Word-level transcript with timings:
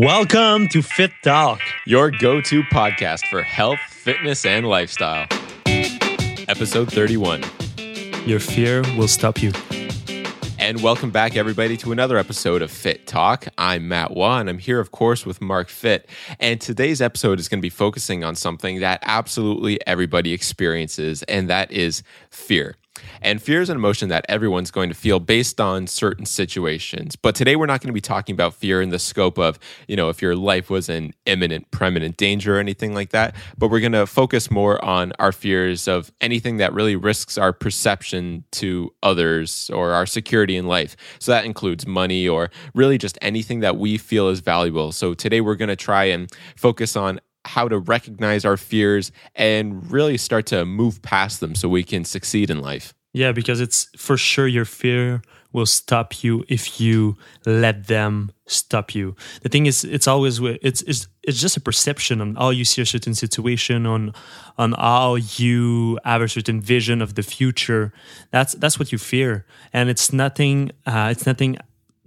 Welcome 0.00 0.68
to 0.68 0.80
Fit 0.80 1.10
Talk, 1.24 1.58
your 1.84 2.12
go 2.12 2.40
to 2.40 2.62
podcast 2.62 3.26
for 3.26 3.42
health, 3.42 3.80
fitness, 3.90 4.46
and 4.46 4.64
lifestyle. 4.64 5.26
Episode 5.66 6.92
31. 6.92 7.42
Your 8.24 8.38
fear 8.38 8.82
will 8.96 9.08
stop 9.08 9.42
you. 9.42 9.50
And 10.56 10.80
welcome 10.84 11.10
back, 11.10 11.34
everybody, 11.36 11.76
to 11.78 11.90
another 11.90 12.16
episode 12.16 12.62
of 12.62 12.70
Fit 12.70 13.08
Talk. 13.08 13.48
I'm 13.58 13.88
Matt 13.88 14.12
Waugh, 14.12 14.38
and 14.38 14.48
I'm 14.48 14.58
here, 14.58 14.78
of 14.78 14.92
course, 14.92 15.26
with 15.26 15.40
Mark 15.40 15.68
Fit. 15.68 16.08
And 16.38 16.60
today's 16.60 17.02
episode 17.02 17.40
is 17.40 17.48
going 17.48 17.58
to 17.58 17.62
be 17.62 17.68
focusing 17.68 18.22
on 18.22 18.36
something 18.36 18.78
that 18.78 19.00
absolutely 19.02 19.84
everybody 19.84 20.32
experiences, 20.32 21.24
and 21.24 21.50
that 21.50 21.72
is 21.72 22.04
fear. 22.30 22.76
And 23.22 23.42
fear 23.42 23.60
is 23.60 23.70
an 23.70 23.76
emotion 23.76 24.08
that 24.08 24.24
everyone's 24.28 24.70
going 24.70 24.88
to 24.88 24.94
feel 24.94 25.20
based 25.20 25.60
on 25.60 25.86
certain 25.86 26.26
situations. 26.26 27.16
But 27.16 27.34
today 27.34 27.56
we're 27.56 27.66
not 27.66 27.80
going 27.80 27.88
to 27.88 27.92
be 27.92 28.00
talking 28.00 28.32
about 28.34 28.54
fear 28.54 28.80
in 28.80 28.90
the 28.90 28.98
scope 28.98 29.38
of, 29.38 29.58
you 29.86 29.96
know, 29.96 30.08
if 30.08 30.22
your 30.22 30.36
life 30.36 30.70
was 30.70 30.88
in 30.88 31.14
imminent, 31.26 31.70
permanent 31.70 32.16
danger 32.16 32.56
or 32.56 32.60
anything 32.60 32.94
like 32.94 33.10
that. 33.10 33.34
But 33.56 33.70
we're 33.70 33.80
going 33.80 33.92
to 33.92 34.06
focus 34.06 34.50
more 34.50 34.82
on 34.84 35.12
our 35.18 35.32
fears 35.32 35.88
of 35.88 36.12
anything 36.20 36.58
that 36.58 36.72
really 36.72 36.96
risks 36.96 37.38
our 37.38 37.52
perception 37.52 38.44
to 38.52 38.92
others 39.02 39.70
or 39.70 39.92
our 39.92 40.06
security 40.06 40.56
in 40.56 40.66
life. 40.66 40.96
So 41.18 41.32
that 41.32 41.44
includes 41.44 41.86
money 41.86 42.28
or 42.28 42.50
really 42.74 42.98
just 42.98 43.18
anything 43.22 43.60
that 43.60 43.76
we 43.76 43.98
feel 43.98 44.28
is 44.28 44.40
valuable. 44.40 44.92
So 44.92 45.14
today 45.14 45.40
we're 45.40 45.54
going 45.54 45.68
to 45.68 45.76
try 45.76 46.04
and 46.04 46.30
focus 46.56 46.96
on 46.96 47.20
how 47.48 47.68
to 47.68 47.78
recognize 47.78 48.44
our 48.44 48.56
fears 48.56 49.10
and 49.34 49.90
really 49.90 50.16
start 50.16 50.46
to 50.46 50.64
move 50.64 51.00
past 51.02 51.40
them 51.40 51.54
so 51.54 51.68
we 51.68 51.82
can 51.82 52.04
succeed 52.04 52.50
in 52.50 52.60
life. 52.60 52.94
Yeah, 53.12 53.32
because 53.32 53.60
it's 53.60 53.88
for 53.96 54.16
sure 54.16 54.46
your 54.46 54.66
fear 54.66 55.22
will 55.52 55.66
stop 55.66 56.22
you 56.22 56.44
if 56.48 56.80
you 56.80 57.16
let 57.46 57.86
them 57.86 58.30
stop 58.46 58.94
you. 58.94 59.16
The 59.42 59.48
thing 59.48 59.66
is, 59.66 59.82
it's 59.84 60.06
always 60.06 60.40
it's 60.40 60.82
it's 60.82 61.08
it's 61.22 61.40
just 61.40 61.56
a 61.56 61.60
perception 61.60 62.20
on 62.20 62.34
how 62.34 62.50
you 62.50 62.64
see 62.64 62.82
a 62.82 62.86
certain 62.86 63.14
situation, 63.14 63.86
on 63.86 64.12
on 64.58 64.72
how 64.72 65.16
you 65.16 65.98
have 66.04 66.22
a 66.22 66.28
certain 66.28 66.60
vision 66.60 67.00
of 67.00 67.14
the 67.14 67.22
future. 67.22 67.92
That's 68.30 68.52
that's 68.54 68.78
what 68.78 68.92
you 68.92 68.98
fear, 68.98 69.46
and 69.72 69.88
it's 69.88 70.12
nothing. 70.12 70.72
Uh, 70.86 71.08
it's 71.12 71.26
nothing 71.26 71.56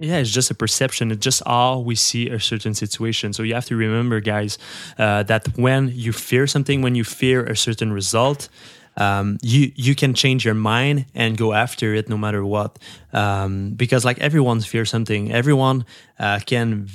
yeah, 0.01 0.17
it's 0.17 0.31
just 0.31 0.49
a 0.49 0.55
perception. 0.55 1.11
It's 1.11 1.23
just 1.23 1.43
how 1.45 1.79
we 1.79 1.95
see 1.95 2.27
a 2.29 2.39
certain 2.39 2.73
situation. 2.73 3.33
So 3.33 3.43
you 3.43 3.53
have 3.53 3.65
to 3.65 3.75
remember, 3.75 4.19
guys, 4.19 4.57
uh, 4.97 5.23
that 5.23 5.47
when 5.57 5.89
you 5.93 6.11
fear 6.11 6.47
something, 6.47 6.81
when 6.81 6.95
you 6.95 7.03
fear 7.03 7.45
a 7.45 7.55
certain 7.55 7.93
result, 7.93 8.49
um, 8.97 9.37
you 9.41 9.71
you 9.75 9.95
can 9.95 10.13
change 10.13 10.43
your 10.43 10.55
mind 10.55 11.05
and 11.15 11.37
go 11.37 11.53
after 11.53 11.93
it 11.93 12.09
no 12.09 12.17
matter 12.17 12.43
what. 12.43 12.79
Um, 13.13 13.71
because 13.75 14.03
like 14.03 14.19
everyone 14.19 14.59
fears 14.61 14.89
something. 14.89 15.31
Everyone 15.31 15.85
uh, 16.19 16.39
can 16.45 16.89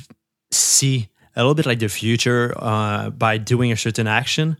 see 0.50 1.08
a 1.36 1.40
little 1.40 1.54
bit 1.54 1.66
like 1.66 1.78
the 1.78 1.88
future 1.88 2.54
uh, 2.56 3.10
by 3.10 3.38
doing 3.38 3.72
a 3.72 3.76
certain 3.76 4.06
action. 4.06 4.56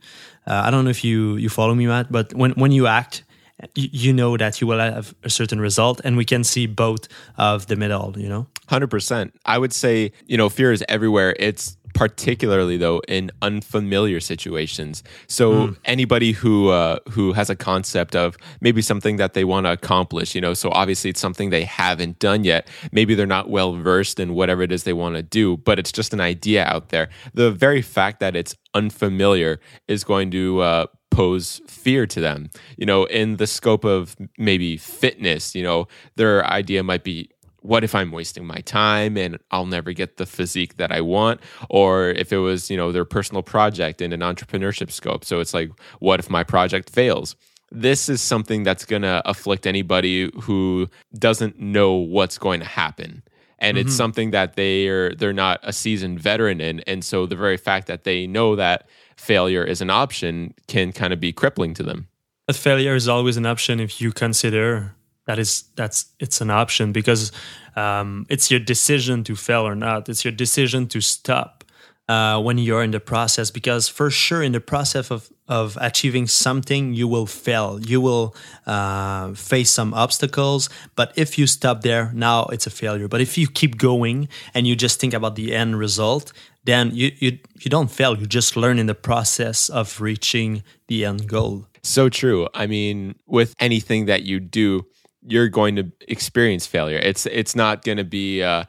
Uh, 0.47 0.63
I 0.67 0.71
don't 0.71 0.85
know 0.85 0.91
if 0.91 1.05
you 1.05 1.37
you 1.37 1.49
follow 1.49 1.75
me, 1.75 1.87
Matt, 1.87 2.13
but 2.13 2.33
when 2.33 2.53
when 2.53 2.73
you 2.73 2.87
act 2.87 3.25
you 3.75 4.13
know 4.13 4.37
that 4.37 4.61
you 4.61 4.67
will 4.67 4.79
have 4.79 5.15
a 5.23 5.31
certain 5.31 5.61
result 5.61 6.01
and 6.05 6.17
we 6.17 6.25
can 6.25 6.45
see 6.45 6.67
both 6.67 7.09
of 7.39 7.67
the 7.69 7.77
middle 7.77 8.15
you 8.19 8.29
know? 8.29 8.47
100% 8.69 9.33
i 9.47 9.57
would 9.57 9.73
say 9.73 10.13
you 10.27 10.37
know 10.37 10.49
fear 10.49 10.73
is 10.73 10.85
everywhere. 10.89 11.35
It's 11.39 11.77
particularly 11.95 12.77
though 12.77 13.01
in 13.09 13.31
unfamiliar 13.41 14.21
situations. 14.21 15.03
So 15.29 15.53
mm. 15.53 15.77
anybody 15.87 16.33
who 16.33 16.69
uh, 16.69 16.99
who 17.11 17.33
has 17.33 17.49
a 17.49 17.57
concept 17.57 18.15
of 18.15 18.37
maybe 18.61 18.83
something 18.83 19.17
that 19.17 19.33
they 19.33 19.45
want 19.45 19.65
to 19.67 19.73
accomplish 19.73 20.35
you 20.35 20.43
know 20.43 20.53
so 20.53 20.71
obviously 20.71 21.09
it's 21.11 21.21
something 21.21 21.51
they 21.51 21.65
haven't 21.65 22.19
done 22.19 22.45
yet. 22.45 22.69
Maybe 22.93 23.15
they're 23.15 23.27
not 23.27 23.49
well 23.49 23.73
versed 23.75 24.21
in 24.21 24.35
whatever 24.35 24.63
it 24.63 24.73
is 24.73 24.85
they 24.85 24.93
want 24.93 25.17
to 25.17 25.23
do 25.23 25.57
but 25.57 25.79
it's 25.79 25.93
just 25.93 26.13
an 26.13 26.21
idea 26.21 26.65
out 26.65 26.91
there. 26.91 27.09
The 27.33 27.51
very 27.51 27.83
fact 27.83 28.21
that 28.21 28.37
it's 28.37 28.55
unfamiliar 28.75 29.59
is 29.89 30.05
going 30.05 30.31
to 30.33 30.61
uh, 30.61 30.87
pose 31.17 31.63
fear 31.67 32.07
to 32.07 32.21
them. 32.21 32.51
You 32.77 32.87
know, 32.87 33.05
in 33.05 33.37
the 33.37 33.47
scope 33.47 33.85
of 33.85 34.17
maybe 34.37 34.77
fitness, 34.77 35.55
you 35.55 35.63
know, 35.63 35.89
their 36.17 36.45
idea 36.47 36.83
might 36.83 37.05
be 37.05 37.31
what 37.63 37.83
if 37.83 37.95
I'm 37.95 38.13
wasting 38.13 38.47
my 38.47 38.61
time 38.61 39.17
and 39.17 39.39
I'll 39.51 39.67
never 39.67 39.93
get 39.93 40.19
the 40.19 40.27
physique 40.27 40.77
that 40.77 40.93
I 40.93 41.01
want? 41.01 41.41
Or 41.69 42.11
if 42.11 42.33
it 42.33 42.39
was, 42.39 42.71
you 42.71 42.77
know, 42.77 42.93
their 42.93 43.05
personal 43.05 43.43
project 43.43 44.01
in 44.01 44.13
an 44.13 44.21
entrepreneurship 44.21 44.93
scope. 44.93 45.25
So 45.25 45.41
it's 45.41 45.53
like, 45.53 45.71
what 45.99 46.21
if 46.21 46.31
my 46.31 46.45
project 46.45 46.91
fails? 46.91 47.35
This 47.73 48.09
is 48.09 48.23
something 48.23 48.63
that's 48.63 48.85
going 48.85 49.03
to 49.03 49.21
afflict 49.25 49.67
anybody 49.67 50.31
who 50.43 50.89
doesn't 51.19 51.59
know 51.59 51.95
what's 51.95 52.39
going 52.39 52.61
to 52.61 52.67
happen. 52.67 53.25
And 53.59 53.77
mm-hmm. 53.77 53.89
it's 53.89 53.97
something 53.97 54.31
that 54.31 54.55
they 54.55 54.87
are 54.87 55.15
they're 55.15 55.33
not 55.33 55.59
a 55.63 55.73
seasoned 55.73 56.21
veteran 56.21 56.61
in. 56.61 56.81
And 56.81 57.03
so 57.05 57.27
the 57.27 57.37
very 57.37 57.57
fact 57.57 57.89
that 57.89 58.05
they 58.05 58.27
know 58.27 58.55
that 58.55 58.87
failure 59.17 59.65
is 59.65 59.81
an 59.81 59.91
option 59.91 60.55
can 60.67 60.93
kind 60.93 61.13
of 61.13 61.21
be 61.21 61.33
crippling 61.33 61.75
to 61.75 61.83
them. 61.83 62.09
But 62.47 62.57
failure 62.57 62.95
is 62.95 63.09
always 63.09 63.37
an 63.37 63.47
option 63.47 63.81
if 63.81 64.01
you 64.01 64.13
consider 64.13 64.95
that 65.27 65.39
is 65.39 65.65
that's 65.75 66.07
it's 66.21 66.41
an 66.41 66.51
option 66.51 66.93
because 66.93 67.33
um, 67.75 68.27
it's 68.29 68.51
your 68.51 68.61
decision 68.61 69.25
to 69.25 69.35
fail 69.35 69.67
or 69.67 69.75
not. 69.75 70.09
It's 70.09 70.25
your 70.25 70.33
decision 70.33 70.87
to 70.89 71.01
stop 71.01 71.65
uh, 72.09 72.41
when 72.41 72.59
you're 72.59 72.83
in 72.83 72.93
the 72.93 73.01
process 73.01 73.51
because 73.51 73.89
for 73.89 74.11
sure 74.11 74.43
in 74.43 74.53
the 74.53 74.61
process 74.61 75.11
of 75.11 75.29
of 75.49 75.79
achieving 75.81 76.27
something 76.27 76.93
you 76.93 77.07
will 77.07 77.27
fail 77.27 77.79
you 77.81 78.01
will 78.01 78.35
uh, 78.67 79.33
face 79.35 79.71
some 79.71 79.95
obstacles 79.95 80.69
but 80.97 81.13
if 81.17 81.39
you 81.39 81.47
stop 81.47 81.83
there 81.83 82.11
now 82.15 82.45
it's 82.47 82.67
a 82.67 82.71
failure 82.71 83.07
but 83.07 83.21
if 83.21 83.39
you 83.39 83.47
keep 83.47 83.79
going 83.79 84.29
and 84.55 84.67
you 84.67 84.75
just 84.75 85.01
think 85.01 85.15
about 85.15 85.37
the 85.37 85.55
end 85.55 85.79
result 85.79 86.33
then 86.67 86.91
you, 86.95 87.13
you 87.19 87.39
you 87.61 87.71
don't 87.71 87.91
fail. 87.91 88.19
You 88.19 88.27
just 88.27 88.57
learn 88.57 88.79
in 88.79 88.87
the 88.87 88.95
process 88.95 89.69
of 89.69 90.01
reaching 90.01 90.63
the 90.89 91.05
end 91.05 91.29
goal. 91.29 91.67
So 91.83 92.09
true. 92.09 92.49
I 92.55 92.67
mean 92.67 93.15
with 93.27 93.55
anything 93.59 94.07
that 94.07 94.23
you 94.25 94.41
do 94.41 94.87
you're 95.27 95.49
going 95.49 95.77
to 95.77 95.91
experience 96.09 96.67
failure. 96.67 96.99
It's 96.99 97.27
it's 97.27 97.57
not 97.57 97.85
going 97.85 97.99
to 97.99 98.05
be 98.05 98.43
uh, 98.43 98.65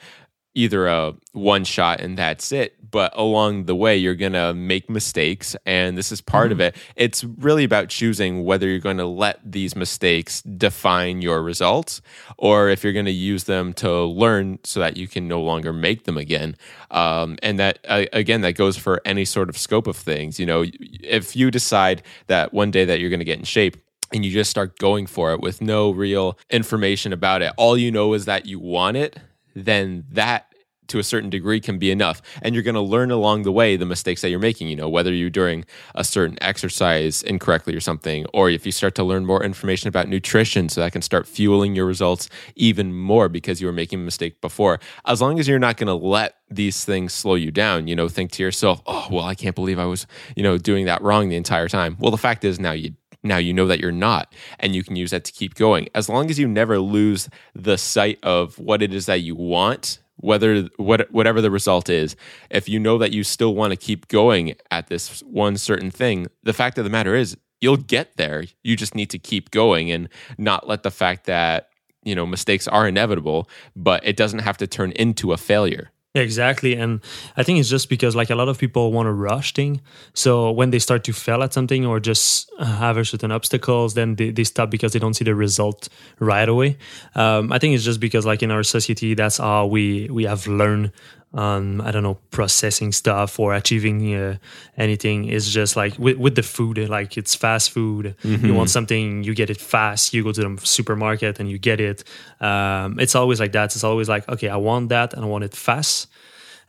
either 0.58 0.88
a 0.88 1.14
one 1.34 1.64
shot 1.64 2.02
and 2.02 2.18
that's 2.18 2.52
it 2.52 2.74
but 2.90 3.12
along 3.16 3.66
the 3.66 3.76
way 3.76 3.96
you're 3.96 4.16
going 4.16 4.34
to 4.34 4.54
make 4.56 4.90
mistakes 4.90 5.56
and 5.66 5.96
this 5.98 6.12
is 6.12 6.20
part 6.20 6.50
mm. 6.50 6.54
of 6.54 6.58
mm-hmm. 6.58 6.78
it 6.78 6.94
it's 6.96 7.24
really 7.24 7.64
about 7.64 7.90
choosing 7.90 8.44
whether 8.44 8.68
you're 8.68 8.80
going 8.80 8.98
to 8.98 9.06
let 9.06 9.40
these 9.50 9.76
mistakes 9.76 10.42
define 10.42 11.22
your 11.22 11.44
results 11.44 12.02
or 12.38 12.70
if 12.70 12.84
you're 12.84 12.94
going 12.94 13.06
to 13.06 13.12
use 13.12 13.44
them 13.44 13.72
to 13.72 14.04
learn 14.04 14.58
so 14.64 14.80
that 14.80 14.98
you 14.98 15.08
can 15.08 15.28
no 15.28 15.40
longer 15.40 15.72
make 15.72 16.06
them 16.06 16.18
again 16.18 16.56
um, 16.90 17.38
and 17.44 17.60
that 17.60 17.78
uh, 17.88 18.06
again 18.12 18.42
that 18.42 18.54
goes 18.54 18.78
for 18.78 19.00
any 19.06 19.26
sort 19.26 19.50
of 19.50 19.58
scope 19.58 19.86
of 19.86 19.96
things 19.96 20.40
you 20.40 20.46
know 20.46 20.66
if 21.04 21.36
you 21.36 21.52
decide 21.52 22.02
that 22.26 22.52
one 22.52 22.72
day 22.72 22.84
that 22.84 23.00
you're 23.00 23.12
going 23.12 23.20
to 23.20 23.26
get 23.26 23.38
in 23.38 23.46
shape 23.46 23.78
and 24.12 24.26
you 24.26 24.32
just 24.32 24.50
start 24.50 24.80
going 24.80 25.06
for 25.06 25.34
it 25.34 25.42
with 25.42 25.62
no 25.62 25.92
real 25.92 26.36
information 26.50 27.14
about 27.14 27.44
it 27.44 27.54
all 27.58 27.78
you 27.78 27.92
know 27.92 28.14
is 28.14 28.26
that 28.26 28.48
you 28.48 28.60
want 28.60 28.98
it 28.98 29.20
then 29.58 30.06
that 30.12 30.47
to 30.88 31.00
a 31.00 31.04
certain 31.04 31.30
degree 31.30 31.60
can 31.60 31.78
be 31.78 31.92
enough. 31.92 32.22
And 32.42 32.54
you're 32.54 32.64
going 32.64 32.76
to 32.76 32.82
learn 32.82 33.12
along 33.12 33.44
the 33.44 33.52
way 33.52 33.76
the 33.76 33.86
mistakes 33.86 34.22
that 34.22 34.30
you're 34.30 34.40
making, 34.40 34.68
you 34.68 34.76
know, 34.76 34.90
whether 34.90 35.14
you're 35.14 35.30
doing 35.30 35.66
a 35.96 36.04
certain 36.04 36.38
exercise 36.42 37.24
incorrectly 37.24 37.76
or 37.76 37.80
something, 37.80 38.26
or 38.34 38.50
if 38.50 38.66
you 38.66 38.72
start 38.72 38.96
to 38.96 39.04
learn 39.04 39.26
more 39.26 39.44
information 39.44 39.88
about 39.88 40.08
nutrition 40.08 40.70
so 40.70 40.82
that 40.82 40.92
can 40.92 41.02
start 41.02 41.28
fueling 41.28 41.76
your 41.76 41.86
results 41.86 42.30
even 42.56 42.94
more 42.94 43.30
because 43.30 43.62
you 43.62 43.68
were 43.68 43.74
making 43.74 44.00
a 44.00 44.04
mistake 44.04 44.42
before. 44.42 44.80
As 45.06 45.22
long 45.22 45.40
as 45.40 45.48
you're 45.48 45.60
not 45.60 45.78
going 45.78 45.88
to 45.88 45.94
let 45.94 46.36
these 46.50 46.86
things 46.86 47.14
slow 47.14 47.36
you 47.36 47.52
down, 47.52 47.88
you 47.88 47.96
know, 47.96 48.08
think 48.08 48.32
to 48.32 48.44
yourself, 48.44 48.82
oh, 48.86 49.08
well, 49.12 49.26
I 49.26 49.36
can't 49.36 49.56
believe 49.56 49.80
I 49.80 49.86
was, 49.86 50.08
you 50.36 50.44
know, 50.44 50.58
doing 50.58 50.86
that 50.86 51.02
wrong 51.02 51.30
the 51.30 51.36
entire 51.36 51.68
time. 51.68 51.98
Well, 52.00 52.12
the 52.12 52.18
fact 52.18 52.44
is 52.44 52.60
now 52.60 52.72
you 52.72 52.94
now 53.24 53.38
you 53.38 53.54
know 53.54 53.68
that 53.68 53.80
you're 53.80 53.92
not 53.92 54.34
and 54.60 54.76
you 54.76 54.84
can 54.84 54.96
use 54.96 55.12
that 55.12 55.26
to 55.26 55.32
keep 55.32 55.56
going 55.56 55.90
as 55.96 56.08
long 56.08 56.30
as 56.30 56.38
you 56.38 56.48
never 56.48 56.80
lose 56.80 57.30
the 57.56 57.78
sight 57.78 58.20
of 58.24 58.58
what 58.60 58.82
it 58.82 58.94
is 58.94 59.08
that 59.08 59.22
you 59.22 59.36
want 59.36 60.00
whether 60.18 60.64
what 60.78 61.12
whatever 61.12 61.42
the 61.42 61.52
result 61.52 61.90
is 61.90 62.16
if 62.50 62.68
you 62.68 62.80
know 62.80 62.98
that 62.98 63.12
you 63.12 63.24
still 63.24 63.54
want 63.54 63.72
to 63.72 63.78
keep 63.78 64.08
going 64.08 64.56
at 64.72 64.88
this 64.88 65.22
one 65.24 65.58
certain 65.58 65.92
thing 65.92 66.28
the 66.44 66.54
fact 66.54 66.78
of 66.78 66.84
the 66.84 66.90
matter 66.90 67.16
is 67.16 67.38
you'll 67.62 67.78
get 67.78 68.16
there. 68.18 68.46
You 68.64 68.76
just 68.76 68.96
need 68.96 69.10
to 69.12 69.20
keep 69.20 69.52
going 69.52 69.92
and 69.92 70.10
not 70.38 70.68
let 70.68 70.84
the 70.84 70.92
fact 70.92 71.26
that 71.26 71.70
you 72.04 72.16
know 72.16 72.26
mistakes 72.26 72.68
are 72.68 72.88
inevitable 72.88 73.50
but 73.76 74.06
it 74.06 74.16
doesn't 74.16 74.40
have 74.40 74.56
to 74.58 74.68
turn 74.68 74.92
into 74.94 75.34
a 75.34 75.38
failure 75.38 75.92
Exactly. 76.16 76.74
And 76.76 77.02
I 77.36 77.44
think 77.44 77.60
it's 77.60 77.70
just 77.70 77.90
because 77.90 78.16
like 78.16 78.32
a 78.32 78.36
lot 78.36 78.48
of 78.50 78.58
people 78.58 78.92
want 78.92 79.06
to 79.06 79.14
rush 79.14 79.54
thing. 79.54 79.82
So 80.16 80.52
when 80.52 80.72
they 80.72 80.80
start 80.80 81.04
to 81.04 81.14
fail 81.14 81.44
at 81.44 81.54
something 81.54 81.86
or 81.86 82.00
just 82.00 82.50
have 82.60 82.98
a 82.98 83.06
certain 83.06 83.32
obstacles, 83.32 83.94
then 83.94 84.16
they, 84.16 84.32
they 84.32 84.44
stop 84.44 84.72
because 84.72 84.94
they 84.94 85.00
don't 85.00 85.14
see 85.14 85.26
the 85.26 85.36
result 85.36 85.90
right 86.20 86.50
away. 86.50 86.78
Um, 87.14 87.52
I 87.52 87.60
think 87.60 87.76
it's 87.76 87.84
just 87.84 88.00
because 88.00 88.26
like 88.26 88.42
in 88.42 88.50
our 88.50 88.64
society, 88.64 89.14
that's 89.14 89.38
how 89.38 89.68
we, 89.68 90.10
we 90.10 90.24
have 90.24 90.48
learned 90.48 90.92
um, 91.34 91.82
I 91.82 91.92
don't 91.92 92.04
know, 92.04 92.18
processing 92.32 92.92
stuff 92.92 93.40
or 93.40 93.54
achieving 93.54 94.16
uh, 94.16 94.38
anything 94.78 95.26
is 95.26 95.50
just 95.50 95.76
like 95.76 95.98
with, 96.00 96.18
with 96.18 96.36
the 96.36 96.44
food, 96.44 96.78
like 96.90 97.18
it's 97.18 97.36
fast 97.36 97.72
food. 97.72 98.16
Mm-hmm. 98.24 98.46
You 98.46 98.54
want 98.54 98.70
something, 98.70 99.24
you 99.24 99.36
get 99.36 99.50
it 99.50 99.60
fast. 99.60 100.14
You 100.14 100.24
go 100.24 100.32
to 100.32 100.42
the 100.42 100.66
supermarket 100.66 101.40
and 101.40 101.50
you 101.50 101.58
get 101.58 101.80
it. 101.80 102.04
Um, 102.40 103.00
it's 103.00 103.16
always 103.16 103.40
like 103.40 103.52
that. 103.52 103.76
It's 103.76 103.84
always 103.84 104.08
like, 104.08 104.28
okay, 104.30 104.50
I 104.50 104.58
want 104.58 104.90
that 104.90 105.14
and 105.14 105.24
I 105.24 105.28
want 105.28 105.44
it 105.44 105.54
fast. 105.54 106.08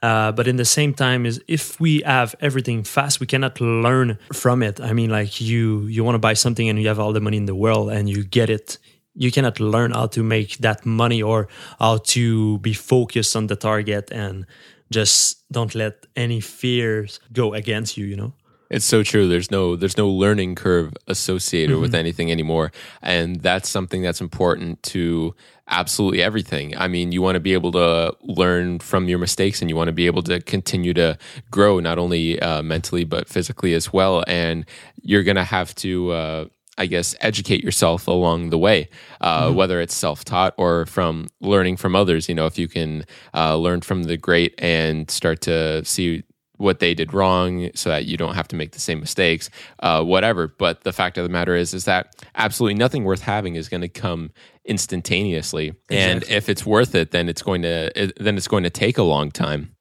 Uh, 0.00 0.30
but 0.32 0.46
in 0.46 0.56
the 0.56 0.64
same 0.64 0.94
time, 0.94 1.26
is 1.26 1.42
if 1.48 1.80
we 1.80 2.02
have 2.02 2.34
everything 2.40 2.84
fast, 2.84 3.18
we 3.18 3.26
cannot 3.26 3.60
learn 3.60 4.18
from 4.32 4.62
it. 4.62 4.80
I 4.80 4.92
mean, 4.92 5.10
like 5.10 5.40
you 5.40 5.86
you 5.86 6.04
want 6.04 6.14
to 6.14 6.20
buy 6.20 6.34
something 6.34 6.68
and 6.68 6.80
you 6.80 6.86
have 6.86 7.00
all 7.00 7.12
the 7.12 7.20
money 7.20 7.36
in 7.36 7.46
the 7.46 7.54
world 7.54 7.90
and 7.90 8.08
you 8.08 8.22
get 8.22 8.48
it. 8.48 8.78
You 9.18 9.30
cannot 9.32 9.58
learn 9.58 9.90
how 9.90 10.06
to 10.06 10.22
make 10.22 10.58
that 10.58 10.86
money 10.86 11.20
or 11.22 11.48
how 11.78 11.98
to 12.14 12.58
be 12.58 12.72
focused 12.72 13.34
on 13.34 13.48
the 13.48 13.56
target 13.56 14.10
and 14.12 14.46
just 14.90 15.44
don't 15.52 15.74
let 15.74 16.06
any 16.16 16.40
fears 16.40 17.20
go 17.32 17.52
against 17.52 17.96
you. 17.96 18.06
You 18.06 18.16
know. 18.16 18.32
It's 18.70 18.84
so 18.84 19.02
true. 19.02 19.28
There's 19.28 19.50
no 19.50 19.76
there's 19.76 19.96
no 19.96 20.08
learning 20.08 20.54
curve 20.54 20.92
associated 21.06 21.72
mm-hmm. 21.72 21.82
with 21.82 21.94
anything 21.94 22.30
anymore, 22.30 22.70
and 23.00 23.40
that's 23.40 23.68
something 23.68 24.02
that's 24.02 24.20
important 24.20 24.82
to 24.94 25.34
absolutely 25.68 26.22
everything. 26.22 26.76
I 26.76 26.86
mean, 26.88 27.12
you 27.12 27.22
want 27.22 27.36
to 27.36 27.40
be 27.40 27.54
able 27.54 27.72
to 27.72 28.14
learn 28.22 28.78
from 28.80 29.08
your 29.08 29.18
mistakes, 29.18 29.62
and 29.62 29.70
you 29.70 29.76
want 29.76 29.88
to 29.88 29.92
be 29.92 30.06
able 30.06 30.22
to 30.24 30.40
continue 30.40 30.92
to 30.94 31.16
grow 31.50 31.80
not 31.80 31.98
only 31.98 32.38
uh, 32.40 32.62
mentally 32.62 33.04
but 33.04 33.26
physically 33.28 33.72
as 33.72 33.92
well. 33.92 34.22
And 34.26 34.66
you're 35.00 35.24
gonna 35.24 35.44
have 35.44 35.74
to. 35.76 36.10
Uh, 36.10 36.44
I 36.78 36.86
guess 36.86 37.14
educate 37.20 37.62
yourself 37.62 38.06
along 38.06 38.50
the 38.50 38.58
way, 38.58 38.88
uh, 39.20 39.46
mm-hmm. 39.46 39.56
whether 39.56 39.80
it's 39.80 39.94
self 39.94 40.24
taught 40.24 40.54
or 40.56 40.86
from 40.86 41.26
learning 41.40 41.76
from 41.76 41.94
others. 41.94 42.28
You 42.28 42.34
know, 42.34 42.46
if 42.46 42.58
you 42.58 42.68
can 42.68 43.04
uh, 43.34 43.56
learn 43.56 43.80
from 43.82 44.04
the 44.04 44.16
great 44.16 44.54
and 44.58 45.10
start 45.10 45.40
to 45.42 45.84
see 45.84 46.22
what 46.58 46.80
they 46.80 46.92
did 46.92 47.14
wrong 47.14 47.70
so 47.74 47.88
that 47.88 48.04
you 48.04 48.16
don't 48.16 48.34
have 48.34 48.48
to 48.48 48.56
make 48.56 48.72
the 48.72 48.80
same 48.80 49.00
mistakes 49.00 49.48
uh, 49.78 50.02
whatever 50.02 50.48
but 50.48 50.82
the 50.82 50.92
fact 50.92 51.16
of 51.16 51.22
the 51.22 51.30
matter 51.30 51.54
is 51.54 51.72
is 51.72 51.84
that 51.84 52.16
absolutely 52.34 52.74
nothing 52.74 53.04
worth 53.04 53.22
having 53.22 53.54
is 53.54 53.68
going 53.68 53.80
to 53.80 53.88
come 53.88 54.32
instantaneously 54.64 55.68
exactly. 55.88 55.98
and 55.98 56.24
if 56.24 56.48
it's 56.48 56.66
worth 56.66 56.96
it 56.96 57.12
then 57.12 57.28
it's 57.28 57.42
going 57.42 57.62
to 57.62 57.90
it, 57.94 58.12
then 58.20 58.36
it's 58.36 58.48
going 58.48 58.64
to 58.64 58.70
take 58.70 58.98
a 58.98 59.02
long 59.02 59.30
time 59.30 59.72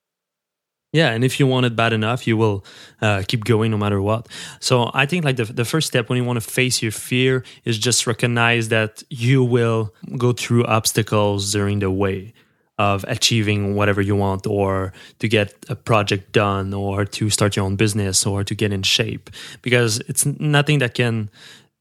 yeah 0.91 1.11
and 1.11 1.23
if 1.23 1.39
you 1.39 1.47
want 1.47 1.65
it 1.65 1.75
bad 1.75 1.93
enough 1.93 2.27
you 2.27 2.37
will 2.37 2.63
uh, 3.01 3.23
keep 3.27 3.43
going 3.43 3.71
no 3.71 3.77
matter 3.77 4.01
what. 4.01 4.27
So 4.59 4.89
i 4.93 5.05
think 5.05 5.25
like 5.25 5.35
the, 5.35 5.45
the 5.45 5.65
first 5.65 5.87
step 5.87 6.09
when 6.09 6.17
you 6.17 6.23
want 6.23 6.37
to 6.37 6.49
face 6.49 6.81
your 6.81 6.91
fear 6.91 7.43
is 7.65 7.77
just 7.77 8.07
recognize 8.07 8.69
that 8.69 9.03
you 9.09 9.43
will 9.43 9.93
go 10.17 10.33
through 10.33 10.65
obstacles 10.65 11.51
during 11.51 11.79
the 11.79 11.91
way 11.91 12.33
of 12.77 13.03
achieving 13.07 13.75
whatever 13.75 14.01
you 14.01 14.15
want 14.15 14.45
or 14.45 14.93
to 15.19 15.27
get 15.27 15.53
a 15.69 15.75
project 15.75 16.31
done 16.31 16.73
or 16.73 17.05
to 17.05 17.29
start 17.29 17.55
your 17.55 17.65
own 17.65 17.75
business 17.75 18.25
or 18.25 18.43
to 18.43 18.53
get 18.53 18.71
in 18.71 18.83
shape. 18.83 19.29
Because 19.61 19.99
it's 20.07 20.25
nothing 20.25 20.79
that 20.79 20.93
can 20.93 21.29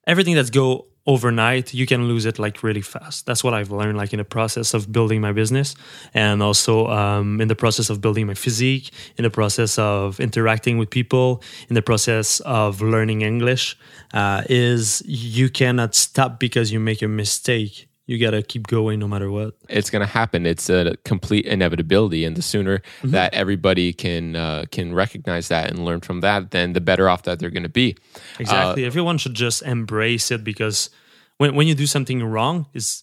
everything 0.06 0.35
that's 0.35 0.50
go 0.50 0.87
overnight 1.06 1.73
you 1.73 1.87
can 1.87 2.08
lose 2.08 2.26
it 2.26 2.38
like 2.38 2.62
really 2.62 2.82
fast. 2.82 3.26
That's 3.26 3.43
what 3.44 3.55
i've 3.55 3.70
learned 3.70 3.97
like 3.97 4.12
in 4.12 4.19
the 4.19 4.25
process 4.25 4.75
of 4.75 4.91
building 4.93 5.20
my 5.20 5.32
business 5.32 5.75
and 6.14 6.43
also 6.43 6.87
um, 6.88 7.41
in 7.41 7.49
the 7.49 7.55
process 7.55 7.91
of 7.91 8.00
building 8.00 8.26
my 8.26 8.35
physique 8.35 8.91
in 9.17 9.23
the 9.23 9.31
process 9.31 9.79
of 9.79 10.20
interacting 10.20 10.79
with 10.79 10.91
people 10.91 11.43
in 11.69 11.75
the 11.75 11.82
process 11.82 12.41
of 12.41 12.81
learning 12.81 13.23
english 13.23 13.76
uh, 14.14 14.43
is 14.49 15.03
you 15.06 15.49
cannot 15.49 15.94
stop 15.94 16.38
because 16.38 16.73
you 16.73 16.81
make 16.81 17.03
a 17.03 17.09
mistake 17.09 17.88
you 18.06 18.19
got 18.19 18.31
to 18.31 18.43
keep 18.43 18.69
going 18.69 19.00
no 19.00 19.08
matter 19.08 19.31
what. 19.31 19.55
It's 19.69 19.91
going 19.91 20.00
to 20.00 20.12
happen. 20.12 20.47
It's 20.47 20.70
a 20.70 20.97
complete 21.05 21.44
inevitability, 21.44 22.25
and 22.25 22.37
the 22.37 22.43
sooner 22.43 22.79
mm-hmm. 22.79 23.11
that 23.11 23.35
everybody 23.35 23.93
can 23.93 24.37
uh, 24.37 24.64
can 24.70 24.94
recognize 24.94 25.49
that 25.49 25.70
and 25.70 25.85
learn 25.85 26.00
from 26.00 26.20
that, 26.20 26.53
then 26.53 26.73
the 26.73 26.81
better 26.81 27.08
off 27.08 27.25
that 27.25 27.38
they're 27.38 27.50
going 27.50 27.64
to 27.64 27.69
be. 27.69 27.97
Exactly. 28.38 28.85
Uh, 28.85 28.87
Everyone 28.87 29.19
should 29.19 29.35
just 29.35 29.62
embrace 29.62 30.31
it 30.31 30.44
because 30.44 30.91
when 31.38 31.55
when 31.55 31.67
you 31.67 31.75
do 31.75 31.87
something 31.87 32.23
wrong, 32.23 32.67
is 32.75 33.03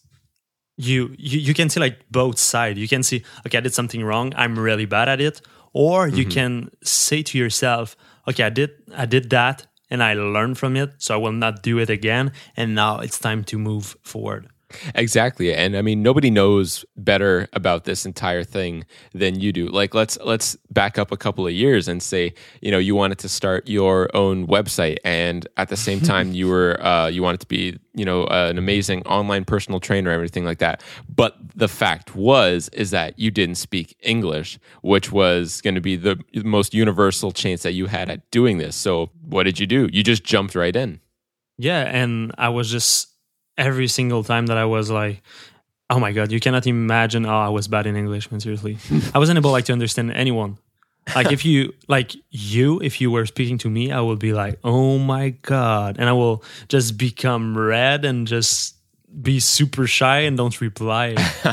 you, 0.78 1.14
you 1.18 1.40
you 1.40 1.54
can 1.54 1.70
see 1.70 1.80
like 1.80 2.00
both 2.10 2.40
sides. 2.40 2.80
You 2.80 2.88
can 2.88 3.04
see, 3.04 3.24
okay, 3.46 3.58
I 3.58 3.62
did 3.62 3.74
something 3.74 4.04
wrong. 4.04 4.34
I'm 4.38 4.58
really 4.58 4.86
bad 4.86 5.10
at 5.10 5.20
it, 5.20 5.42
or 5.74 6.08
you 6.08 6.24
mm-hmm. 6.24 6.32
can 6.32 6.72
say 6.82 7.24
to 7.24 7.38
yourself, 7.38 7.98
okay, 8.28 8.44
I 8.44 8.50
did 8.50 8.72
I 8.96 9.06
did 9.06 9.30
that 9.32 9.68
and 9.90 10.02
I 10.02 10.14
learned 10.14 10.58
from 10.58 10.78
it, 10.78 10.94
so 10.98 11.14
I 11.14 11.18
will 11.18 11.34
not 11.34 11.62
do 11.62 11.78
it 11.78 11.90
again. 11.90 12.32
And 12.56 12.74
now 12.74 13.00
it's 13.00 13.20
time 13.20 13.44
to 13.46 13.60
move 13.60 13.96
forward. 14.02 14.48
Exactly. 14.96 15.54
And 15.54 15.76
I 15.76 15.82
mean 15.82 16.02
nobody 16.02 16.30
knows 16.30 16.86
better 16.96 17.48
about 17.54 17.86
this 17.86 18.06
entire 18.06 18.44
thing 18.44 18.86
than 19.14 19.40
you 19.40 19.52
do. 19.52 19.68
Like 19.68 19.94
let's 19.94 20.18
let's 20.24 20.56
back 20.72 20.98
up 20.98 21.12
a 21.12 21.18
couple 21.18 21.46
of 21.46 21.54
years 21.54 21.88
and 21.88 22.02
say, 22.02 22.34
you 22.62 22.72
know, 22.72 22.80
you 22.80 22.96
wanted 22.96 23.20
to 23.20 23.30
start 23.30 23.68
your 23.68 24.10
own 24.16 24.48
website 24.48 24.98
and 25.04 25.48
at 25.58 25.70
the 25.70 25.78
same 25.78 26.00
time 26.00 26.32
you 26.40 26.48
were 26.48 26.84
uh, 26.86 27.08
you 27.08 27.22
wanted 27.24 27.42
to 27.42 27.48
be, 27.48 27.78
you 27.94 28.06
know, 28.06 28.26
an 28.28 28.58
amazing 28.58 29.06
online 29.06 29.46
personal 29.46 29.80
trainer 29.80 30.12
everything 30.12 30.46
like 30.46 30.60
that. 30.60 30.84
But 31.14 31.38
the 31.56 31.68
fact 31.68 32.16
was 32.16 32.70
is 32.70 32.92
that 32.92 33.18
you 33.18 33.32
didn't 33.32 33.56
speak 33.56 33.98
English, 34.02 34.60
which 34.82 35.12
was 35.12 35.62
going 35.62 35.76
to 35.76 35.82
be 35.82 35.96
the 35.96 36.20
most 36.44 36.74
universal 36.74 37.32
chance 37.32 37.64
that 37.64 37.74
you 37.74 37.88
had 37.88 38.10
at 38.10 38.30
doing 38.32 38.58
this. 38.58 38.76
So, 38.76 39.10
what 39.28 39.44
did 39.44 39.60
you 39.60 39.68
do? 39.68 39.90
You 39.92 40.04
just 40.04 40.24
jumped 40.24 40.56
right 40.56 40.76
in. 40.76 41.00
Yeah, 41.58 41.82
and 41.82 42.34
I 42.38 42.50
was 42.50 42.70
just 42.72 43.13
every 43.58 43.88
single 43.88 44.24
time 44.24 44.48
that 44.48 44.58
I 44.58 44.66
was 44.66 44.90
like, 44.90 45.22
oh 45.90 46.00
my 46.00 46.12
god, 46.12 46.32
you 46.32 46.40
cannot 46.40 46.68
imagine. 46.68 47.26
Oh, 47.26 47.30
I 47.30 47.50
was 47.50 47.68
bad 47.68 47.86
in 47.88 47.96
English, 47.96 48.32
man. 48.32 48.40
Seriously, 48.40 48.78
I 49.14 49.20
wasn't 49.20 49.38
able 49.38 49.52
like 49.52 49.66
to 49.66 49.74
understand 49.74 50.12
anyone. 50.12 50.58
Like 51.16 51.32
if 51.32 51.44
you 51.44 51.74
like 51.88 52.16
you, 52.32 52.80
if 52.82 53.02
you 53.02 53.12
were 53.12 53.26
speaking 53.26 53.58
to 53.60 53.70
me, 53.70 53.92
I 53.92 54.00
would 54.00 54.20
be 54.20 54.34
like, 54.34 54.60
oh 54.64 54.98
my 54.98 55.30
god, 55.30 55.98
and 56.00 56.08
I 56.10 56.14
will 56.14 56.44
just 56.70 56.98
become 56.98 57.58
red 57.58 58.06
and 58.06 58.26
just 58.26 58.76
be 59.22 59.40
super 59.40 59.88
shy 59.88 60.20
and 60.20 60.38
don't 60.38 60.60
reply. 60.60 61.16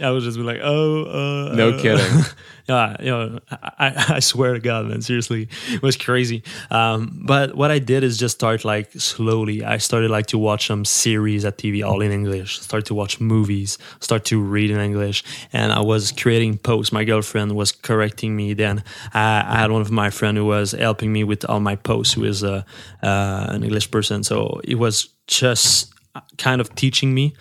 I 0.00 0.10
would 0.10 0.22
just 0.22 0.36
be 0.36 0.42
like, 0.42 0.60
oh, 0.62 1.04
uh, 1.04 1.54
no 1.54 1.70
uh. 1.70 1.82
kidding. 1.82 2.22
yeah, 2.68 2.96
you 3.00 3.10
know, 3.10 3.38
I, 3.50 4.14
I 4.16 4.20
swear 4.20 4.54
to 4.54 4.60
God, 4.60 4.86
man, 4.86 5.02
seriously, 5.02 5.48
it 5.68 5.82
was 5.82 5.96
crazy. 5.96 6.42
Um, 6.70 7.22
but 7.24 7.56
what 7.56 7.70
I 7.70 7.78
did 7.78 8.04
is 8.04 8.18
just 8.18 8.36
start 8.36 8.64
like 8.64 8.92
slowly. 8.92 9.64
I 9.64 9.78
started 9.78 10.10
like 10.10 10.26
to 10.26 10.38
watch 10.38 10.66
some 10.66 10.84
series 10.84 11.44
at 11.44 11.58
TV, 11.58 11.86
all 11.86 12.00
in 12.00 12.12
English. 12.12 12.60
Start 12.60 12.86
to 12.86 12.94
watch 12.94 13.20
movies. 13.20 13.78
Start 14.00 14.24
to 14.26 14.40
read 14.40 14.70
in 14.70 14.78
English, 14.78 15.24
and 15.52 15.72
I 15.72 15.80
was 15.80 16.12
creating 16.12 16.58
posts. 16.58 16.92
My 16.92 17.04
girlfriend 17.04 17.56
was 17.56 17.72
correcting 17.72 18.36
me. 18.36 18.54
Then 18.54 18.82
I, 19.14 19.44
I 19.46 19.56
had 19.56 19.70
one 19.70 19.82
of 19.82 19.90
my 19.90 20.10
friend 20.10 20.36
who 20.36 20.46
was 20.46 20.72
helping 20.72 21.12
me 21.12 21.24
with 21.24 21.44
all 21.44 21.60
my 21.60 21.76
posts, 21.76 22.14
who 22.14 22.24
is 22.24 22.42
a, 22.42 22.64
uh, 23.02 23.46
an 23.48 23.64
English 23.64 23.90
person. 23.90 24.22
So 24.22 24.60
it 24.64 24.76
was 24.76 25.08
just 25.26 25.92
kind 26.38 26.60
of 26.60 26.74
teaching 26.74 27.14
me 27.14 27.34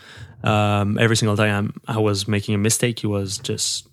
um, 0.44 0.98
every 0.98 1.16
single 1.16 1.38
time 1.38 1.74
I 1.88 2.00
was 2.00 2.28
making 2.28 2.56
a 2.56 2.58
mistake. 2.58 3.00
He 3.00 3.08
was 3.08 3.38
just 3.38 3.88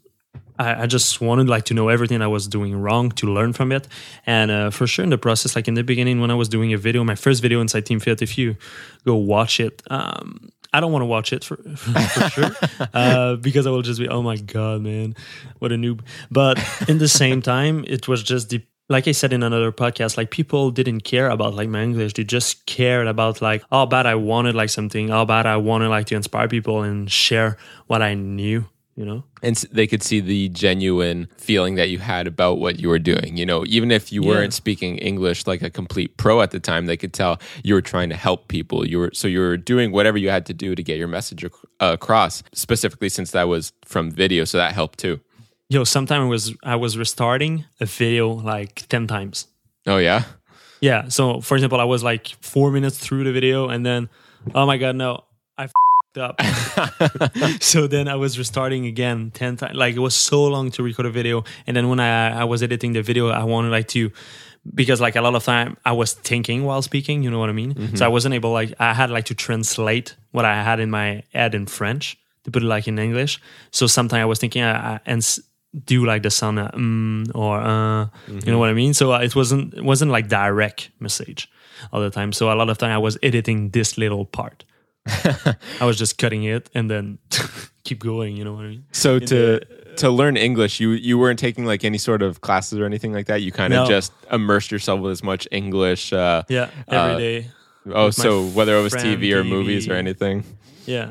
I, 0.58 0.87
just 0.87 1.20
wanted 1.20 1.49
like 1.49 1.64
to 1.67 1.75
know 1.75 1.88
everything 1.88 2.23
I 2.23 2.26
was 2.26 2.46
doing 2.46 2.75
wrong 2.76 3.11
to 3.12 3.26
learn 3.26 3.52
from 3.52 3.73
it. 3.73 3.88
And 4.26 4.50
uh, 4.50 4.71
for 4.71 4.87
sure, 4.87 5.02
in 5.02 5.11
the 5.11 5.18
process, 5.18 5.57
like 5.57 5.68
in 5.68 5.75
the 5.75 5.83
beginning 5.83 6.21
when 6.21 6.30
I 6.30 6.35
was 6.35 6.49
doing 6.49 6.73
a 6.73 6.78
video, 6.78 7.02
my 7.04 7.14
first 7.14 7.42
video 7.42 7.61
inside 7.61 7.87
Team 7.87 8.00
Fit, 8.00 8.23
if 8.23 8.38
you 8.38 8.57
go 9.04 9.16
watch 9.16 9.61
it, 9.61 9.83
um, 9.90 10.50
I 10.73 10.80
don't 10.80 10.92
want 10.92 11.02
to 11.02 11.07
watch 11.07 11.33
it 11.33 11.45
for, 11.45 11.57
for 11.76 12.28
sure 12.30 12.50
uh, 12.95 13.37
because 13.37 13.66
I 13.66 13.71
will 13.71 13.83
just 13.83 14.00
be, 14.00 14.09
oh 14.09 14.23
my 14.23 14.37
god, 14.37 14.83
man, 14.83 15.14
what 15.59 15.73
a 15.73 15.76
noob. 15.76 16.00
But 16.30 16.59
in 16.88 16.99
the 16.99 17.09
same 17.09 17.42
time, 17.42 17.85
it 17.87 18.09
was 18.09 18.23
just 18.23 18.50
the 18.50 18.62
like 18.89 19.09
I 19.09 19.12
said 19.12 19.33
in 19.33 19.43
another 19.43 19.73
podcast, 19.73 20.17
like 20.17 20.31
people 20.31 20.71
didn't 20.71 21.03
care 21.03 21.31
about 21.31 21.55
like 21.55 21.69
my 21.69 21.83
English. 21.83 22.15
They 22.15 22.25
just 22.25 22.67
cared 22.67 23.07
about 23.07 23.41
like 23.41 23.65
how 23.71 23.87
bad 23.87 24.07
I 24.07 24.15
wanted 24.15 24.55
like 24.55 24.71
something, 24.71 25.09
how 25.09 25.25
bad 25.25 25.47
I 25.47 25.57
wanted 25.57 25.89
like 25.89 26.07
to 26.07 26.15
inspire 26.15 26.49
people 26.49 26.83
and 26.83 27.11
share 27.11 27.57
what 27.87 28.03
I 28.03 28.15
knew, 28.15 28.67
you 28.97 29.05
know? 29.05 29.25
And 29.43 29.57
they 29.73 29.87
could 29.87 30.03
see 30.03 30.21
the 30.21 30.49
genuine 30.51 31.29
feeling 31.37 31.77
that 31.77 31.89
you 31.91 31.99
had 31.99 32.27
about 32.27 32.59
what 32.59 32.81
you 32.81 32.89
were 32.89 32.99
doing. 32.99 33.37
You 33.37 33.47
know, 33.47 33.65
even 33.67 33.91
if 33.91 34.12
you 34.12 34.23
yeah. 34.23 34.29
weren't 34.29 34.53
speaking 34.53 34.99
English 34.99 35.47
like 35.47 35.62
a 35.62 35.71
complete 35.71 36.17
pro 36.17 36.41
at 36.41 36.51
the 36.51 36.61
time, 36.61 36.87
they 36.87 36.97
could 36.97 37.12
tell 37.12 37.41
you 37.62 37.75
were 37.75 37.83
trying 37.83 38.11
to 38.11 38.17
help 38.17 38.49
people. 38.49 38.87
You 38.87 38.99
were 38.99 39.11
so 39.15 39.29
you 39.29 39.41
were 39.41 39.57
doing 39.57 39.93
whatever 39.93 40.19
you 40.19 40.29
had 40.29 40.47
to 40.47 40.55
do 40.55 40.75
to 40.75 40.83
get 40.83 40.99
your 40.99 41.09
message 41.09 41.45
ac- 41.45 41.55
uh, 41.81 41.93
across. 41.95 42.43
Specifically, 42.53 43.09
since 43.09 43.31
that 43.31 43.45
was 43.45 43.73
from 43.85 44.11
video, 44.11 44.45
so 44.45 44.59
that 44.59 44.75
helped 44.75 44.99
too 44.99 45.21
yo, 45.73 45.85
sometimes 45.85 46.23
I 46.23 46.29
was 46.29 46.55
I 46.62 46.76
was 46.76 46.99
restarting 46.99 47.64
a 47.81 47.87
video 47.87 48.29
like 48.29 48.87
ten 48.88 49.07
times. 49.07 49.47
Oh 49.87 49.99
yeah. 49.99 50.25
Yeah. 50.81 51.09
So 51.09 51.41
for 51.41 51.57
example, 51.57 51.81
I 51.81 51.85
was 51.85 52.02
like 52.02 52.29
four 52.41 52.71
minutes 52.71 52.99
through 52.99 53.25
the 53.25 53.33
video, 53.33 53.69
and 53.69 53.85
then, 53.85 54.09
oh 54.55 54.67
my 54.67 54.76
god, 54.76 54.97
no, 54.97 55.25
I 55.57 55.69
up. 56.19 56.43
so 57.61 57.87
then 57.87 58.07
I 58.07 58.17
was 58.17 58.38
restarting 58.38 58.85
again 58.87 59.31
ten 59.31 59.57
times. 59.57 59.76
Like 59.76 59.97
it 59.97 60.00
was 60.00 60.14
so 60.14 60.45
long 60.45 60.71
to 60.73 60.83
record 60.83 61.07
a 61.07 61.11
video, 61.11 61.45
and 61.67 61.76
then 61.76 61.88
when 61.88 62.00
I 62.00 62.41
I 62.43 62.45
was 62.45 62.62
editing 62.62 62.93
the 62.93 63.02
video, 63.02 63.29
I 63.29 63.45
wanted 63.45 63.71
like 63.71 63.88
to 63.88 64.12
because 64.75 65.00
like 65.00 65.17
a 65.17 65.23
lot 65.23 65.35
of 65.35 65.43
time 65.43 65.76
I 65.85 65.93
was 65.93 66.12
thinking 66.12 66.64
while 66.64 66.83
speaking. 66.83 67.23
You 67.23 67.31
know 67.31 67.38
what 67.38 67.49
I 67.49 67.52
mean? 67.52 67.75
Mm-hmm. 67.75 67.97
So 67.97 68.05
I 68.05 68.09
wasn't 68.09 68.35
able 68.35 68.52
like 68.52 68.75
I 68.79 68.93
had 68.93 69.11
like 69.11 69.25
to 69.26 69.35
translate 69.35 70.17
what 70.33 70.45
I 70.45 70.62
had 70.62 70.81
in 70.81 70.91
my 70.91 71.23
head 71.33 71.55
in 71.55 71.67
French 71.67 72.19
to 72.45 72.50
put 72.50 72.62
it 72.62 72.67
like 72.67 72.87
in 72.87 72.99
English. 72.99 73.41
So 73.71 73.87
sometimes 73.87 74.21
I 74.21 74.25
was 74.26 74.38
thinking 74.38 74.62
I, 74.62 74.95
I, 74.95 75.00
and 75.07 75.25
do 75.85 76.05
like 76.05 76.23
the 76.23 76.31
sound 76.31 76.59
uh, 76.59 76.71
mm, 76.75 77.31
or 77.35 77.59
uh, 77.61 78.07
mm-hmm. 78.07 78.38
you 78.45 78.52
know 78.52 78.59
what 78.59 78.69
I 78.69 78.75
mean. 78.75 78.95
So 78.95 79.12
uh, 79.12 79.21
it 79.21 79.35
wasn't 79.35 79.75
it 79.75 79.85
wasn't 79.85 80.11
like 80.11 80.29
direct 80.29 80.91
message 81.00 81.49
all 81.93 82.00
the 82.00 82.11
time. 82.11 82.33
So 82.33 82.52
a 82.52 82.55
lot 82.55 82.69
of 82.71 82.79
time 82.79 82.91
I 82.91 82.99
was 82.99 83.17
editing 83.23 83.71
this 83.71 83.97
little 83.97 84.25
part. 84.26 84.64
I 85.81 85.85
was 85.85 85.99
just 85.99 86.19
cutting 86.19 86.45
it 86.45 86.71
and 86.75 86.91
then 86.91 87.19
keep 87.85 87.99
going. 88.00 88.37
You 88.37 88.45
know 88.45 88.52
what 88.55 88.64
I 88.64 88.69
mean? 88.69 88.85
So 88.93 89.17
In 89.17 89.26
to 89.26 89.35
the- 89.35 89.83
to 89.97 90.09
learn 90.11 90.37
English, 90.38 90.81
you 90.81 90.91
you 90.93 91.19
weren't 91.19 91.38
taking 91.38 91.67
like 91.67 91.85
any 91.85 91.99
sort 91.99 92.23
of 92.23 92.41
classes 92.41 92.79
or 92.79 92.85
anything 92.87 93.12
like 93.12 93.26
that. 93.26 93.43
You 93.43 93.52
kind 93.52 93.75
of 93.75 93.85
No. 93.85 93.95
just 93.95 94.12
immersed 94.31 94.71
yourself 94.73 95.00
with 95.00 95.12
as 95.12 95.23
much 95.23 95.47
English. 95.50 96.12
Uh, 96.12 96.43
Yeah, 96.49 96.71
every 96.88 97.14
Uh, 97.14 97.19
day. 97.19 97.47
oh, 97.93 98.11
so 98.11 98.47
whether 98.55 98.75
it 98.79 98.83
was 98.83 98.95
TV 98.95 99.33
or 99.35 99.43
TV. 99.43 99.49
movies 99.49 99.88
or 99.88 99.93
anything. 99.95 100.45
Yeah, 100.87 101.11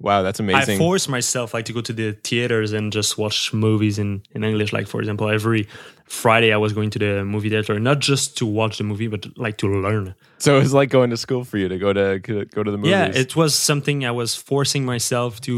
Wow, 0.00 0.22
that's 0.22 0.40
amazing. 0.40 0.76
I 0.76 0.78
force 0.78 1.08
myself 1.08 1.54
like 1.54 1.64
to 1.66 1.72
go 1.72 1.80
to 1.80 1.92
the 1.92 2.12
theaters 2.24 2.72
and 2.72 2.92
just 2.92 3.18
watch 3.18 3.52
movies 3.52 3.98
in 3.98 4.22
in 4.34 4.44
English. 4.44 4.72
Like 4.72 4.86
for 4.88 5.00
example, 5.00 5.28
every 5.28 5.68
Friday 6.06 6.52
I 6.52 6.58
was 6.58 6.72
going 6.72 6.90
to 6.90 6.98
the 6.98 7.24
movie 7.24 7.48
theater, 7.48 7.78
not 7.80 8.00
just 8.00 8.36
to 8.38 8.46
watch 8.46 8.76
the 8.78 8.84
movie, 8.84 9.06
but 9.06 9.26
like 9.38 9.56
to 9.58 9.68
learn. 9.68 10.14
so 10.38 10.58
it 10.58 10.62
was 10.62 10.74
like 10.74 10.90
going 10.90 11.10
to 11.10 11.16
school 11.16 11.44
for 11.44 11.56
you 11.56 11.68
to 11.68 11.78
go 11.78 11.92
to 11.92 12.18
go 12.18 12.62
to 12.62 12.70
the 12.70 12.76
movies. 12.76 12.90
Yeah, 12.90 13.06
it 13.06 13.34
was 13.36 13.54
something 13.54 14.04
I 14.04 14.10
was 14.10 14.34
forcing 14.34 14.84
myself 14.84 15.40
to 15.42 15.54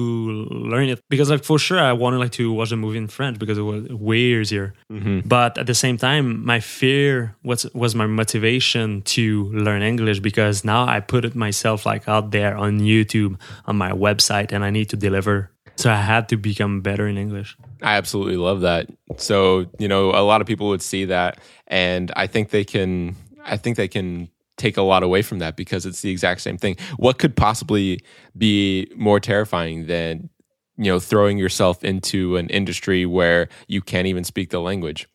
learn 0.50 0.88
it 0.90 1.00
because, 1.08 1.30
like, 1.30 1.42
for 1.42 1.58
sure, 1.58 1.80
I 1.80 1.92
wanted 1.92 2.18
like 2.18 2.32
to 2.32 2.52
watch 2.52 2.70
the 2.70 2.76
movie 2.76 2.98
in 2.98 3.08
French 3.08 3.38
because 3.38 3.58
it 3.58 3.62
was 3.62 3.88
way 3.88 4.18
easier. 4.18 4.74
Mm-hmm. 4.92 5.26
But 5.26 5.58
at 5.58 5.66
the 5.66 5.74
same 5.74 5.96
time, 5.96 6.44
my 6.44 6.60
fear 6.60 7.34
was 7.42 7.66
was 7.74 7.94
my 7.94 8.06
motivation 8.06 9.02
to 9.16 9.50
learn 9.66 9.82
English 9.82 10.20
because 10.20 10.64
now 10.64 10.86
I 10.86 11.00
put 11.00 11.24
it 11.24 11.34
myself 11.34 11.84
like 11.86 12.06
out 12.08 12.30
there 12.30 12.54
on 12.56 12.78
YouTube 12.80 13.40
on 13.66 13.76
my 13.76 13.92
website, 14.08 14.52
and 14.52 14.64
I 14.64 14.70
need 14.70 14.88
to 14.90 14.96
deliver. 14.96 15.50
So 15.76 15.90
I 15.90 15.96
had 15.96 16.28
to 16.28 16.36
become 16.36 16.82
better 16.82 17.06
in 17.08 17.18
English. 17.18 17.56
I 17.82 17.96
absolutely 17.96 18.36
love 18.36 18.60
that. 18.60 18.88
So, 19.16 19.66
you 19.78 19.88
know, 19.88 20.10
a 20.10 20.22
lot 20.22 20.40
of 20.40 20.46
people 20.46 20.68
would 20.68 20.82
see 20.82 21.06
that 21.06 21.38
and 21.66 22.12
I 22.14 22.26
think 22.26 22.50
they 22.50 22.64
can 22.64 23.16
I 23.44 23.56
think 23.56 23.76
they 23.76 23.88
can 23.88 24.28
take 24.56 24.76
a 24.76 24.82
lot 24.82 25.02
away 25.02 25.22
from 25.22 25.40
that 25.40 25.56
because 25.56 25.84
it's 25.84 26.00
the 26.00 26.10
exact 26.10 26.40
same 26.40 26.58
thing. 26.58 26.76
What 26.96 27.18
could 27.18 27.36
possibly 27.36 28.00
be 28.36 28.90
more 28.96 29.18
terrifying 29.18 29.86
than, 29.86 30.30
you 30.76 30.90
know, 30.92 31.00
throwing 31.00 31.38
yourself 31.38 31.82
into 31.82 32.36
an 32.36 32.48
industry 32.50 33.04
where 33.04 33.48
you 33.66 33.82
can't 33.82 34.06
even 34.06 34.24
speak 34.24 34.50
the 34.50 34.60
language? 34.60 35.08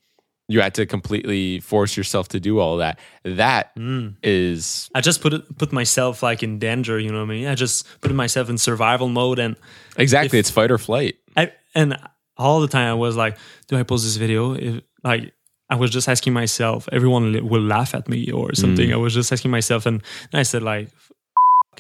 You 0.50 0.62
had 0.62 0.74
to 0.76 0.86
completely 0.86 1.60
force 1.60 1.96
yourself 1.96 2.28
to 2.30 2.40
do 2.40 2.60
all 2.60 2.78
that. 2.78 3.00
That 3.24 3.76
mm. 3.76 4.16
is 4.24 4.90
I 4.96 5.02
just 5.02 5.22
put 5.22 5.34
it 5.34 5.58
put 5.58 5.72
myself 5.72 6.24
like 6.24 6.44
in 6.44 6.60
danger. 6.60 7.00
You 7.00 7.12
know 7.12 7.20
what 7.20 7.32
I 7.32 7.36
mean? 7.36 7.48
I 7.48 7.56
just 7.56 7.88
put 8.02 8.12
myself 8.14 8.50
in 8.50 8.58
survival 8.58 9.10
mode 9.10 9.40
and 9.40 9.56
exactly 9.96 10.40
If- 10.40 10.48
it's 10.48 10.50
fight 10.50 10.72
or 10.72 10.78
flight. 10.78 11.16
I 11.38 11.52
and 11.76 11.98
all 12.38 12.62
the 12.62 12.68
time 12.68 12.90
I 12.90 12.94
was 12.96 13.16
like, 13.16 13.38
do 13.68 13.78
I 13.78 13.84
post 13.84 14.04
this 14.06 14.16
video? 14.16 14.54
If, 14.54 14.82
like 15.04 15.34
I 15.70 15.76
was 15.76 15.92
just 15.92 16.10
asking 16.10 16.34
myself, 16.34 16.90
everyone 16.92 17.48
will 17.48 17.62
laugh 17.62 17.94
at 17.94 18.10
me 18.10 18.32
or 18.32 18.50
mm. 18.50 18.58
something. 18.58 18.92
I 18.92 18.98
was 18.98 19.14
just 19.14 19.32
asking 19.32 19.52
myself, 19.52 19.86
and, 19.86 20.02
and 20.32 20.40
I 20.40 20.44
said 20.44 20.64
like, 20.64 20.88
F- 20.88 21.12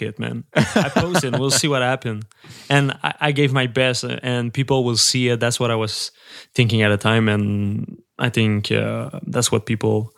it, 0.02 0.20
man. 0.20 0.46
I 0.56 0.90
posted. 0.94 1.38
we'll 1.38 1.52
see 1.52 1.68
what 1.68 1.82
happens. 1.82 2.24
And 2.70 2.98
I, 3.04 3.14
I 3.20 3.32
gave 3.32 3.52
my 3.52 3.68
best, 3.68 4.04
and 4.04 4.54
people 4.54 4.84
will 4.84 4.98
see 4.98 5.30
it. 5.30 5.40
That's 5.40 5.60
what 5.60 5.72
I 5.72 5.76
was 5.76 6.12
thinking 6.54 6.82
at 6.84 6.90
the 6.90 6.98
time, 6.98 7.28
and 7.28 8.02
I 8.20 8.30
think 8.30 8.72
uh, 8.72 9.20
that's 9.26 9.52
what 9.52 9.66
people 9.66 10.14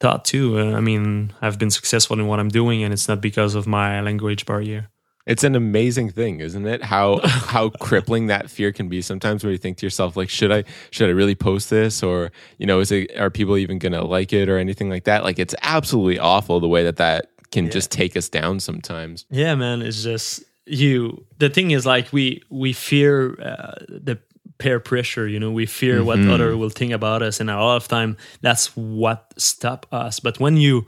thought 0.00 0.24
too. 0.24 0.58
Uh, 0.58 0.76
I 0.76 0.80
mean, 0.80 1.32
I've 1.40 1.58
been 1.58 1.70
successful 1.70 2.18
in 2.20 2.26
what 2.26 2.38
I'm 2.38 2.48
doing, 2.48 2.82
and 2.82 2.92
it's 2.92 3.08
not 3.08 3.20
because 3.20 3.54
of 3.54 3.66
my 3.66 4.00
language 4.00 4.46
barrier. 4.46 4.90
It's 5.26 5.42
an 5.42 5.56
amazing 5.56 6.10
thing, 6.10 6.38
isn't 6.38 6.66
it? 6.66 6.84
How 6.84 7.18
how 7.24 7.70
crippling 7.70 8.28
that 8.28 8.50
fear 8.50 8.72
can 8.72 8.88
be 8.88 9.02
sometimes 9.02 9.42
where 9.42 9.52
you 9.52 9.58
think 9.58 9.78
to 9.78 9.86
yourself 9.86 10.16
like 10.16 10.28
should 10.28 10.52
I 10.52 10.64
should 10.90 11.08
I 11.08 11.12
really 11.12 11.34
post 11.34 11.70
this 11.70 12.02
or 12.02 12.30
you 12.58 12.66
know 12.66 12.78
is 12.80 12.92
it 12.92 13.16
are 13.18 13.30
people 13.30 13.56
even 13.56 13.78
going 13.78 13.92
to 13.92 14.04
like 14.04 14.32
it 14.32 14.48
or 14.48 14.58
anything 14.58 14.88
like 14.88 15.04
that? 15.04 15.24
Like 15.24 15.38
it's 15.38 15.54
absolutely 15.62 16.18
awful 16.18 16.60
the 16.60 16.68
way 16.68 16.84
that 16.84 16.96
that 16.96 17.30
can 17.50 17.70
just 17.70 17.90
take 17.90 18.16
us 18.16 18.28
down 18.28 18.60
sometimes. 18.60 19.24
Yeah, 19.30 19.54
man, 19.54 19.82
it's 19.82 20.02
just 20.02 20.44
you. 20.66 21.24
The 21.38 21.48
thing 21.48 21.70
is, 21.70 21.86
like 21.86 22.12
we 22.12 22.42
we 22.50 22.72
fear 22.72 23.40
uh, 23.40 23.84
the 23.88 24.18
peer 24.58 24.80
pressure. 24.80 25.26
You 25.28 25.38
know, 25.40 25.50
we 25.50 25.66
fear 25.66 26.02
what 26.04 26.18
other 26.34 26.56
will 26.56 26.70
think 26.70 26.92
about 26.92 27.22
us, 27.22 27.40
and 27.40 27.50
a 27.50 27.56
lot 27.56 27.76
of 27.76 27.88
time 27.88 28.16
that's 28.40 28.76
what 28.76 29.32
stop 29.36 29.86
us. 29.92 30.20
But 30.20 30.40
when 30.40 30.56
you 30.56 30.86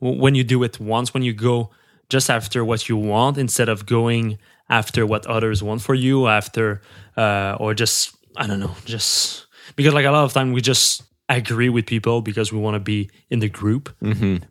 when 0.00 0.34
you 0.34 0.44
do 0.44 0.62
it 0.62 0.80
once, 0.80 1.12
when 1.14 1.22
you 1.22 1.32
go 1.32 1.70
just 2.08 2.30
after 2.30 2.64
what 2.64 2.88
you 2.88 2.96
want 2.96 3.38
instead 3.38 3.68
of 3.68 3.86
going 3.86 4.38
after 4.68 5.04
what 5.06 5.26
others 5.26 5.62
want 5.62 5.82
for 5.82 5.94
you, 5.94 6.26
after 6.28 6.80
uh, 7.16 7.56
or 7.60 7.74
just 7.74 8.14
I 8.36 8.46
don't 8.46 8.60
know, 8.60 8.74
just 8.84 9.46
because 9.76 9.94
like 9.94 10.06
a 10.06 10.10
lot 10.10 10.24
of 10.24 10.32
time 10.32 10.52
we 10.52 10.60
just 10.60 11.02
agree 11.28 11.68
with 11.68 11.86
people 11.86 12.22
because 12.22 12.52
we 12.52 12.58
want 12.58 12.74
to 12.74 12.80
be 12.80 13.08
in 13.30 13.38
the 13.38 13.48
group. 13.48 13.88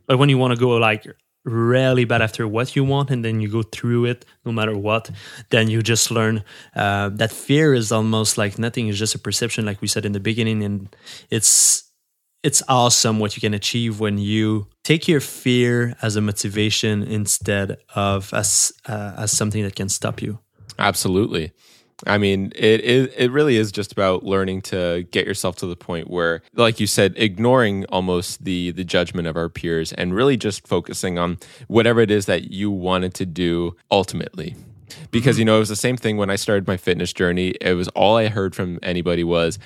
But 0.06 0.18
when 0.18 0.28
you 0.30 0.38
want 0.38 0.54
to 0.54 0.60
go 0.60 0.70
like 0.76 1.06
really 1.50 2.04
bad 2.04 2.22
after 2.22 2.46
what 2.46 2.76
you 2.76 2.84
want 2.84 3.10
and 3.10 3.24
then 3.24 3.40
you 3.40 3.48
go 3.48 3.62
through 3.62 4.06
it 4.06 4.24
no 4.44 4.52
matter 4.52 4.76
what, 4.76 5.10
then 5.50 5.68
you 5.68 5.82
just 5.82 6.10
learn 6.10 6.44
uh, 6.74 7.10
that 7.10 7.32
fear 7.32 7.74
is 7.74 7.92
almost 7.92 8.38
like 8.38 8.58
nothing. 8.58 8.88
It's 8.88 8.98
just 8.98 9.14
a 9.14 9.18
perception, 9.18 9.66
like 9.66 9.80
we 9.80 9.88
said 9.88 10.06
in 10.06 10.12
the 10.12 10.20
beginning, 10.20 10.62
and 10.62 10.94
it's 11.30 11.84
it's 12.42 12.62
awesome 12.68 13.18
what 13.18 13.36
you 13.36 13.40
can 13.40 13.52
achieve 13.52 14.00
when 14.00 14.16
you 14.16 14.66
take 14.82 15.06
your 15.06 15.20
fear 15.20 15.94
as 16.00 16.16
a 16.16 16.20
motivation 16.20 17.02
instead 17.02 17.76
of 17.94 18.32
as 18.32 18.72
uh, 18.88 19.14
as 19.18 19.30
something 19.32 19.62
that 19.62 19.76
can 19.76 19.88
stop 19.88 20.22
you. 20.22 20.38
Absolutely. 20.78 21.52
I 22.06 22.18
mean, 22.18 22.52
it, 22.56 22.84
it 22.84 23.14
it 23.16 23.30
really 23.30 23.56
is 23.56 23.72
just 23.72 23.92
about 23.92 24.24
learning 24.24 24.62
to 24.62 25.06
get 25.10 25.26
yourself 25.26 25.56
to 25.56 25.66
the 25.66 25.76
point 25.76 26.08
where, 26.08 26.42
like 26.54 26.80
you 26.80 26.86
said, 26.86 27.14
ignoring 27.16 27.84
almost 27.86 28.44
the 28.44 28.70
the 28.70 28.84
judgment 28.84 29.28
of 29.28 29.36
our 29.36 29.48
peers 29.48 29.92
and 29.92 30.14
really 30.14 30.36
just 30.36 30.66
focusing 30.66 31.18
on 31.18 31.38
whatever 31.68 32.00
it 32.00 32.10
is 32.10 32.26
that 32.26 32.50
you 32.50 32.70
wanted 32.70 33.14
to 33.14 33.26
do 33.26 33.76
ultimately. 33.90 34.56
Because 35.10 35.36
mm-hmm. 35.36 35.40
you 35.40 35.44
know, 35.44 35.56
it 35.56 35.60
was 35.60 35.68
the 35.68 35.76
same 35.76 35.96
thing 35.96 36.16
when 36.16 36.30
I 36.30 36.36
started 36.36 36.66
my 36.66 36.76
fitness 36.76 37.12
journey. 37.12 37.54
It 37.60 37.74
was 37.74 37.88
all 37.88 38.16
I 38.16 38.28
heard 38.28 38.54
from 38.54 38.78
anybody 38.82 39.24
was 39.24 39.58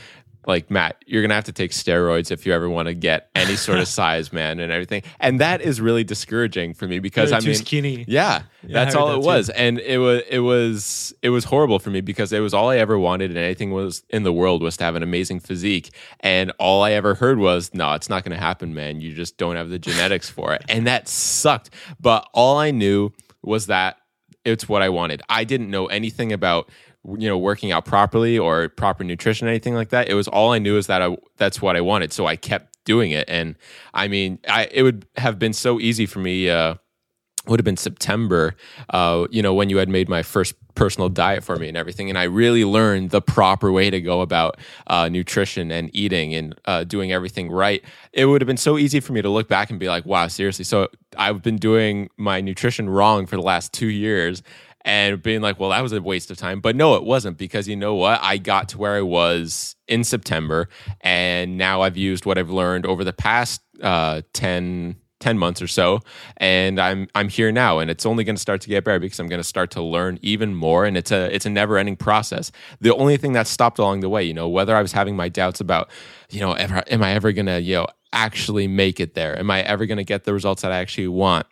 like, 0.46 0.70
Matt, 0.70 1.02
you're 1.06 1.22
gonna 1.22 1.34
have 1.34 1.44
to 1.44 1.52
take 1.52 1.70
steroids 1.72 2.30
if 2.30 2.46
you 2.46 2.52
ever 2.52 2.68
want 2.68 2.86
to 2.88 2.94
get 2.94 3.30
any 3.34 3.56
sort 3.56 3.78
of 3.78 3.88
size, 4.00 4.32
man, 4.32 4.60
and 4.60 4.70
everything. 4.72 5.02
And 5.20 5.40
that 5.40 5.60
is 5.60 5.80
really 5.80 6.04
discouraging 6.04 6.74
for 6.74 6.86
me 6.86 6.98
because 6.98 7.30
You're 7.30 7.36
I 7.38 7.40
too 7.40 7.46
mean, 7.48 7.56
skinny. 7.56 8.04
yeah, 8.08 8.42
I 8.62 8.66
that's 8.72 8.94
all 8.94 9.08
that 9.08 9.18
it 9.18 9.20
too. 9.20 9.26
was, 9.26 9.50
and 9.50 9.78
it 9.78 9.98
was 9.98 10.22
it 10.28 10.40
was 10.40 11.14
it 11.22 11.30
was 11.30 11.44
horrible 11.44 11.78
for 11.78 11.90
me 11.90 12.00
because 12.00 12.32
it 12.32 12.40
was 12.40 12.54
all 12.54 12.70
I 12.70 12.78
ever 12.78 12.98
wanted, 12.98 13.30
and 13.30 13.38
anything 13.38 13.70
was 13.72 14.02
in 14.10 14.22
the 14.22 14.32
world 14.32 14.62
was 14.62 14.76
to 14.78 14.84
have 14.84 14.94
an 14.94 15.02
amazing 15.02 15.40
physique, 15.40 15.90
and 16.20 16.52
all 16.58 16.82
I 16.82 16.92
ever 16.92 17.14
heard 17.14 17.38
was, 17.38 17.72
"No, 17.74 17.94
it's 17.94 18.08
not 18.08 18.24
going 18.24 18.36
to 18.36 18.42
happen, 18.42 18.74
man. 18.74 19.00
You 19.00 19.12
just 19.14 19.36
don't 19.38 19.56
have 19.56 19.70
the 19.70 19.78
genetics 19.78 20.28
for 20.30 20.52
it," 20.54 20.64
and 20.68 20.86
that 20.86 21.08
sucked. 21.08 21.70
But 22.00 22.28
all 22.32 22.58
I 22.58 22.70
knew 22.70 23.10
was 23.42 23.66
that 23.66 23.96
it's 24.44 24.68
what 24.68 24.82
I 24.82 24.90
wanted. 24.90 25.22
I 25.28 25.44
didn't 25.44 25.70
know 25.70 25.86
anything 25.86 26.32
about 26.32 26.68
you 27.04 27.28
know 27.28 27.38
working 27.38 27.72
out 27.72 27.84
properly 27.84 28.38
or 28.38 28.68
proper 28.68 29.04
nutrition 29.04 29.46
or 29.46 29.50
anything 29.50 29.74
like 29.74 29.90
that. 29.90 30.08
It 30.08 30.14
was 30.14 30.28
all 30.28 30.52
I 30.52 30.58
knew 30.58 30.76
is 30.76 30.86
that 30.86 31.02
I 31.02 31.16
that's 31.36 31.60
what 31.60 31.76
I 31.76 31.80
wanted, 31.80 32.12
so 32.12 32.26
I 32.26 32.36
kept 32.36 32.76
doing 32.84 33.10
it. 33.10 33.28
And 33.28 33.56
I 33.92 34.08
mean, 34.08 34.38
I 34.48 34.68
it 34.70 34.82
would 34.82 35.06
have 35.16 35.38
been 35.38 35.52
so 35.52 35.80
easy 35.80 36.06
for 36.06 36.20
me. 36.20 36.48
Uh, 36.50 36.76
would 37.46 37.60
have 37.60 37.64
been 37.64 37.76
September, 37.76 38.54
uh, 38.90 39.26
you 39.30 39.42
know, 39.42 39.52
when 39.52 39.68
you 39.68 39.76
had 39.76 39.88
made 39.88 40.08
my 40.08 40.22
first 40.22 40.54
personal 40.74 41.08
diet 41.08 41.44
for 41.44 41.56
me 41.56 41.68
and 41.68 41.76
everything. 41.76 42.08
And 42.08 42.18
I 42.18 42.24
really 42.24 42.64
learned 42.64 43.10
the 43.10 43.20
proper 43.20 43.70
way 43.70 43.90
to 43.90 44.00
go 44.00 44.22
about 44.22 44.58
uh, 44.86 45.08
nutrition 45.10 45.70
and 45.70 45.90
eating 45.94 46.34
and 46.34 46.58
uh, 46.64 46.84
doing 46.84 47.12
everything 47.12 47.50
right. 47.50 47.84
It 48.12 48.24
would 48.26 48.40
have 48.40 48.46
been 48.46 48.56
so 48.56 48.78
easy 48.78 48.98
for 48.98 49.12
me 49.12 49.20
to 49.20 49.28
look 49.28 49.46
back 49.46 49.70
and 49.70 49.78
be 49.78 49.88
like, 49.88 50.06
wow, 50.06 50.26
seriously. 50.28 50.64
So 50.64 50.88
I've 51.18 51.42
been 51.42 51.56
doing 51.56 52.08
my 52.16 52.40
nutrition 52.40 52.88
wrong 52.88 53.26
for 53.26 53.36
the 53.36 53.42
last 53.42 53.74
two 53.74 53.88
years 53.88 54.42
and 54.84 55.22
being 55.22 55.40
like, 55.40 55.58
well, 55.58 55.70
that 55.70 55.80
was 55.80 55.92
a 55.92 56.00
waste 56.00 56.30
of 56.30 56.36
time. 56.36 56.60
But 56.60 56.76
no, 56.76 56.94
it 56.94 57.04
wasn't 57.04 57.38
because 57.38 57.66
you 57.66 57.76
know 57.76 57.94
what? 57.94 58.20
I 58.22 58.38
got 58.38 58.68
to 58.70 58.78
where 58.78 58.94
I 58.94 59.02
was 59.02 59.76
in 59.88 60.04
September. 60.04 60.68
And 61.00 61.56
now 61.56 61.82
I've 61.82 61.96
used 61.96 62.26
what 62.26 62.38
I've 62.38 62.50
learned 62.50 62.84
over 62.86 63.02
the 63.02 63.12
past 63.12 63.62
uh, 63.82 64.22
10, 64.34 64.96
10 65.20 65.38
months 65.38 65.62
or 65.62 65.66
so 65.66 66.00
and 66.36 66.78
i'm 66.78 67.08
i'm 67.14 67.30
here 67.30 67.50
now 67.50 67.78
and 67.78 67.90
it's 67.90 68.04
only 68.04 68.24
going 68.24 68.36
to 68.36 68.40
start 68.40 68.60
to 68.60 68.68
get 68.68 68.84
better 68.84 68.98
because 68.98 69.18
i'm 69.18 69.28
going 69.28 69.40
to 69.40 69.44
start 69.44 69.70
to 69.70 69.80
learn 69.80 70.18
even 70.20 70.54
more 70.54 70.84
and 70.84 70.98
it's 70.98 71.10
a 71.10 71.34
it's 71.34 71.46
a 71.46 71.50
never 71.50 71.78
ending 71.78 71.96
process 71.96 72.52
the 72.80 72.94
only 72.96 73.16
thing 73.16 73.32
that 73.32 73.46
stopped 73.46 73.78
along 73.78 74.00
the 74.00 74.08
way 74.08 74.22
you 74.22 74.34
know 74.34 74.48
whether 74.48 74.76
i 74.76 74.82
was 74.82 74.92
having 74.92 75.16
my 75.16 75.30
doubts 75.30 75.60
about 75.60 75.88
you 76.28 76.40
know 76.40 76.52
ever, 76.52 76.82
am 76.88 77.02
i 77.02 77.12
ever 77.12 77.32
going 77.32 77.46
to 77.46 77.58
you 77.58 77.74
know 77.74 77.86
actually 78.12 78.68
make 78.68 79.00
it 79.00 79.14
there 79.14 79.38
am 79.38 79.50
i 79.50 79.62
ever 79.62 79.86
going 79.86 79.96
to 79.96 80.04
get 80.04 80.24
the 80.24 80.34
results 80.34 80.60
that 80.60 80.72
i 80.72 80.76
actually 80.76 81.08
want 81.08 81.46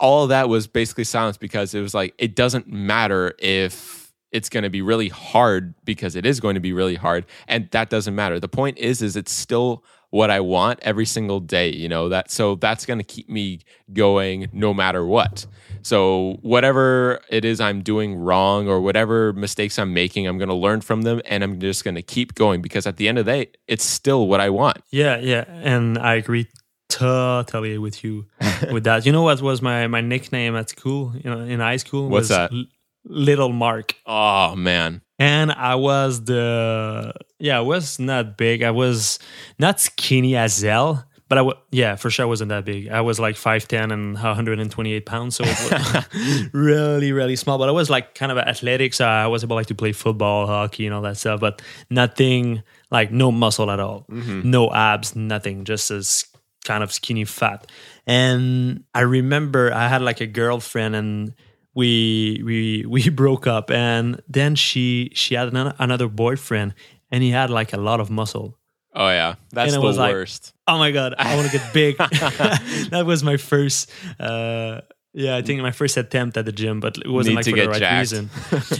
all 0.00 0.24
of 0.24 0.30
that 0.30 0.48
was 0.48 0.66
basically 0.66 1.04
silence 1.04 1.36
because 1.36 1.74
it 1.74 1.80
was 1.80 1.94
like 1.94 2.14
it 2.18 2.34
doesn't 2.34 2.66
matter 2.66 3.34
if 3.38 4.12
it's 4.32 4.48
going 4.48 4.62
to 4.62 4.70
be 4.70 4.82
really 4.82 5.08
hard 5.08 5.74
because 5.84 6.16
it 6.16 6.24
is 6.24 6.40
going 6.40 6.54
to 6.54 6.60
be 6.60 6.72
really 6.72 6.94
hard 6.94 7.26
and 7.46 7.68
that 7.70 7.90
doesn't 7.90 8.14
matter. 8.14 8.40
The 8.40 8.48
point 8.48 8.78
is 8.78 9.02
is 9.02 9.14
it's 9.14 9.32
still 9.32 9.84
what 10.12 10.28
i 10.28 10.40
want 10.40 10.76
every 10.82 11.06
single 11.06 11.38
day 11.38 11.70
you 11.72 11.88
know 11.88 12.08
that 12.08 12.32
so 12.32 12.56
that's 12.56 12.84
going 12.84 12.98
to 12.98 13.04
keep 13.04 13.28
me 13.28 13.60
going 13.92 14.48
no 14.52 14.74
matter 14.74 15.06
what. 15.06 15.46
So 15.82 16.38
whatever 16.42 17.20
it 17.28 17.44
is 17.44 17.60
i'm 17.60 17.82
doing 17.82 18.16
wrong 18.16 18.66
or 18.66 18.80
whatever 18.80 19.32
mistakes 19.32 19.78
i'm 19.78 19.94
making 19.94 20.26
i'm 20.26 20.36
going 20.36 20.48
to 20.48 20.54
learn 20.54 20.80
from 20.80 21.02
them 21.02 21.22
and 21.26 21.44
i'm 21.44 21.60
just 21.60 21.84
going 21.84 21.94
to 21.94 22.02
keep 22.02 22.34
going 22.34 22.60
because 22.60 22.86
at 22.88 22.96
the 22.96 23.08
end 23.08 23.18
of 23.18 23.26
the 23.26 23.32
day 23.32 23.50
it's 23.68 23.84
still 23.84 24.26
what 24.26 24.40
i 24.40 24.50
want. 24.50 24.78
Yeah, 24.90 25.18
yeah, 25.18 25.44
and 25.46 25.96
I 25.96 26.14
agree 26.14 26.48
totally 26.90 27.78
with 27.78 28.04
you 28.04 28.26
with 28.70 28.84
that. 28.84 29.06
You 29.06 29.12
know 29.12 29.22
what 29.22 29.40
was 29.40 29.62
my 29.62 29.86
my 29.86 30.00
nickname 30.00 30.56
at 30.56 30.68
school, 30.68 31.14
you 31.16 31.30
know, 31.30 31.40
in 31.40 31.60
high 31.60 31.78
school? 31.78 32.08
What's 32.08 32.28
was 32.28 32.36
that? 32.36 32.52
L- 32.52 32.64
little 33.04 33.52
mark. 33.52 33.94
Oh 34.06 34.54
man. 34.56 35.02
And 35.18 35.52
I 35.52 35.74
was 35.74 36.24
the 36.24 37.12
yeah, 37.38 37.58
I 37.58 37.60
was 37.60 37.98
not 37.98 38.36
big. 38.36 38.62
I 38.62 38.70
was 38.70 39.18
not 39.58 39.80
skinny 39.80 40.36
as 40.36 40.60
hell, 40.60 41.04
but 41.28 41.38
I 41.38 41.42
w- 41.42 41.58
yeah, 41.70 41.96
for 41.96 42.10
sure 42.10 42.24
I 42.24 42.28
wasn't 42.28 42.48
that 42.48 42.64
big. 42.64 42.88
I 42.88 43.02
was 43.02 43.20
like 43.20 43.36
5'10 43.36 43.92
and 43.92 44.14
128 44.14 45.06
pounds, 45.06 45.36
so 45.36 45.44
it 45.46 45.48
was 45.48 46.48
really, 46.52 47.12
really 47.12 47.36
small. 47.36 47.56
But 47.56 47.68
I 47.68 47.72
was 47.72 47.88
like 47.88 48.14
kind 48.14 48.32
of 48.32 48.38
athletic, 48.38 48.94
so 48.94 49.06
I 49.06 49.26
was 49.28 49.44
able 49.44 49.56
like 49.56 49.66
to 49.66 49.74
play 49.74 49.92
football, 49.92 50.46
hockey, 50.46 50.86
and 50.86 50.94
all 50.94 51.02
that 51.02 51.18
stuff. 51.18 51.38
But 51.38 51.62
nothing 51.88 52.62
like 52.90 53.12
no 53.12 53.30
muscle 53.30 53.70
at 53.70 53.78
all, 53.78 54.06
mm-hmm. 54.10 54.50
no 54.50 54.72
abs, 54.72 55.14
nothing. 55.14 55.64
Just 55.64 55.90
as 55.90 56.24
kind 56.64 56.82
of 56.82 56.92
skinny 56.92 57.24
fat. 57.24 57.66
And 58.06 58.84
I 58.94 59.00
remember 59.00 59.72
I 59.72 59.88
had 59.88 60.02
like 60.02 60.20
a 60.20 60.26
girlfriend 60.26 60.94
and 60.96 61.34
we 61.74 62.42
we 62.44 62.84
we 62.88 63.08
broke 63.10 63.46
up 63.46 63.70
and 63.70 64.20
then 64.28 64.54
she 64.56 65.10
she 65.14 65.34
had 65.34 65.48
another, 65.48 65.74
another 65.78 66.08
boyfriend 66.08 66.74
and 67.10 67.22
he 67.22 67.30
had 67.30 67.50
like 67.50 67.72
a 67.72 67.78
lot 67.78 68.00
of 68.00 68.10
muscle. 68.10 68.56
Oh 68.94 69.08
yeah. 69.08 69.36
That's 69.52 69.72
And 69.72 69.80
the 69.82 69.86
was 69.86 69.96
like- 69.98 70.12
worst. 70.12 70.52
Oh 70.66 70.78
my 70.78 70.90
god, 70.92 71.14
I 71.18 71.36
want 71.36 71.50
to 71.50 71.58
get 71.58 71.72
big. 71.72 71.96
that 72.90 73.02
was 73.06 73.22
my 73.22 73.36
first 73.36 73.90
uh 74.18 74.80
yeah, 75.12 75.34
I 75.36 75.42
think 75.42 75.60
my 75.60 75.72
first 75.72 75.96
attempt 75.96 76.36
at 76.36 76.44
the 76.44 76.52
gym, 76.52 76.78
but 76.78 76.96
it 76.98 77.08
wasn't 77.10 77.34
Need 77.34 77.46
like 77.46 77.56
for 77.56 77.60
the 77.60 77.68
right 77.68 77.80
jacked. 77.80 77.98
reason. 78.12 78.30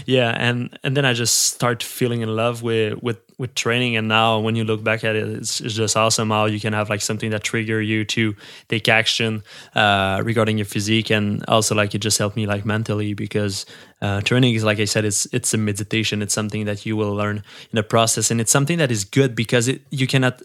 yeah, 0.05 0.29
and 0.37 0.77
and 0.83 0.95
then 0.95 1.03
I 1.05 1.11
just 1.13 1.35
start 1.53 1.83
feeling 1.83 2.21
in 2.21 2.33
love 2.33 2.61
with 2.63 3.01
with 3.03 3.17
with 3.41 3.53
training, 3.55 3.97
and 3.97 4.07
now 4.07 4.39
when 4.39 4.55
you 4.55 4.63
look 4.63 4.83
back 4.83 5.03
at 5.03 5.15
it, 5.15 5.27
it's, 5.27 5.59
it's 5.59 5.73
just 5.73 5.97
awesome 5.97 6.29
how 6.29 6.45
you 6.45 6.59
can 6.59 6.73
have 6.73 6.89
like 6.89 7.01
something 7.01 7.31
that 7.31 7.43
trigger 7.43 7.81
you 7.81 8.05
to 8.05 8.35
take 8.69 8.87
action 8.87 9.43
uh, 9.75 10.21
regarding 10.23 10.57
your 10.57 10.65
physique, 10.65 11.09
and 11.11 11.43
also 11.47 11.75
like 11.75 11.95
it 11.95 11.99
just 11.99 12.17
helped 12.17 12.37
me 12.37 12.45
like 12.45 12.63
mentally 12.65 13.13
because 13.13 13.65
uh, 14.01 14.21
training 14.21 14.55
is 14.55 14.63
like 14.63 14.79
I 14.79 14.85
said, 14.85 15.03
it's 15.03 15.25
it's 15.33 15.53
a 15.53 15.57
meditation. 15.57 16.21
It's 16.21 16.33
something 16.33 16.65
that 16.65 16.85
you 16.85 16.95
will 16.95 17.13
learn 17.13 17.37
in 17.37 17.75
the 17.75 17.83
process, 17.83 18.31
and 18.31 18.39
it's 18.39 18.51
something 18.51 18.77
that 18.77 18.91
is 18.91 19.03
good 19.03 19.35
because 19.35 19.67
it 19.67 19.81
you 19.89 20.07
cannot 20.07 20.41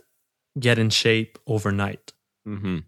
get 0.59 0.79
in 0.79 0.91
shape 0.91 1.39
overnight. 1.47 2.13
hmm 2.45 2.79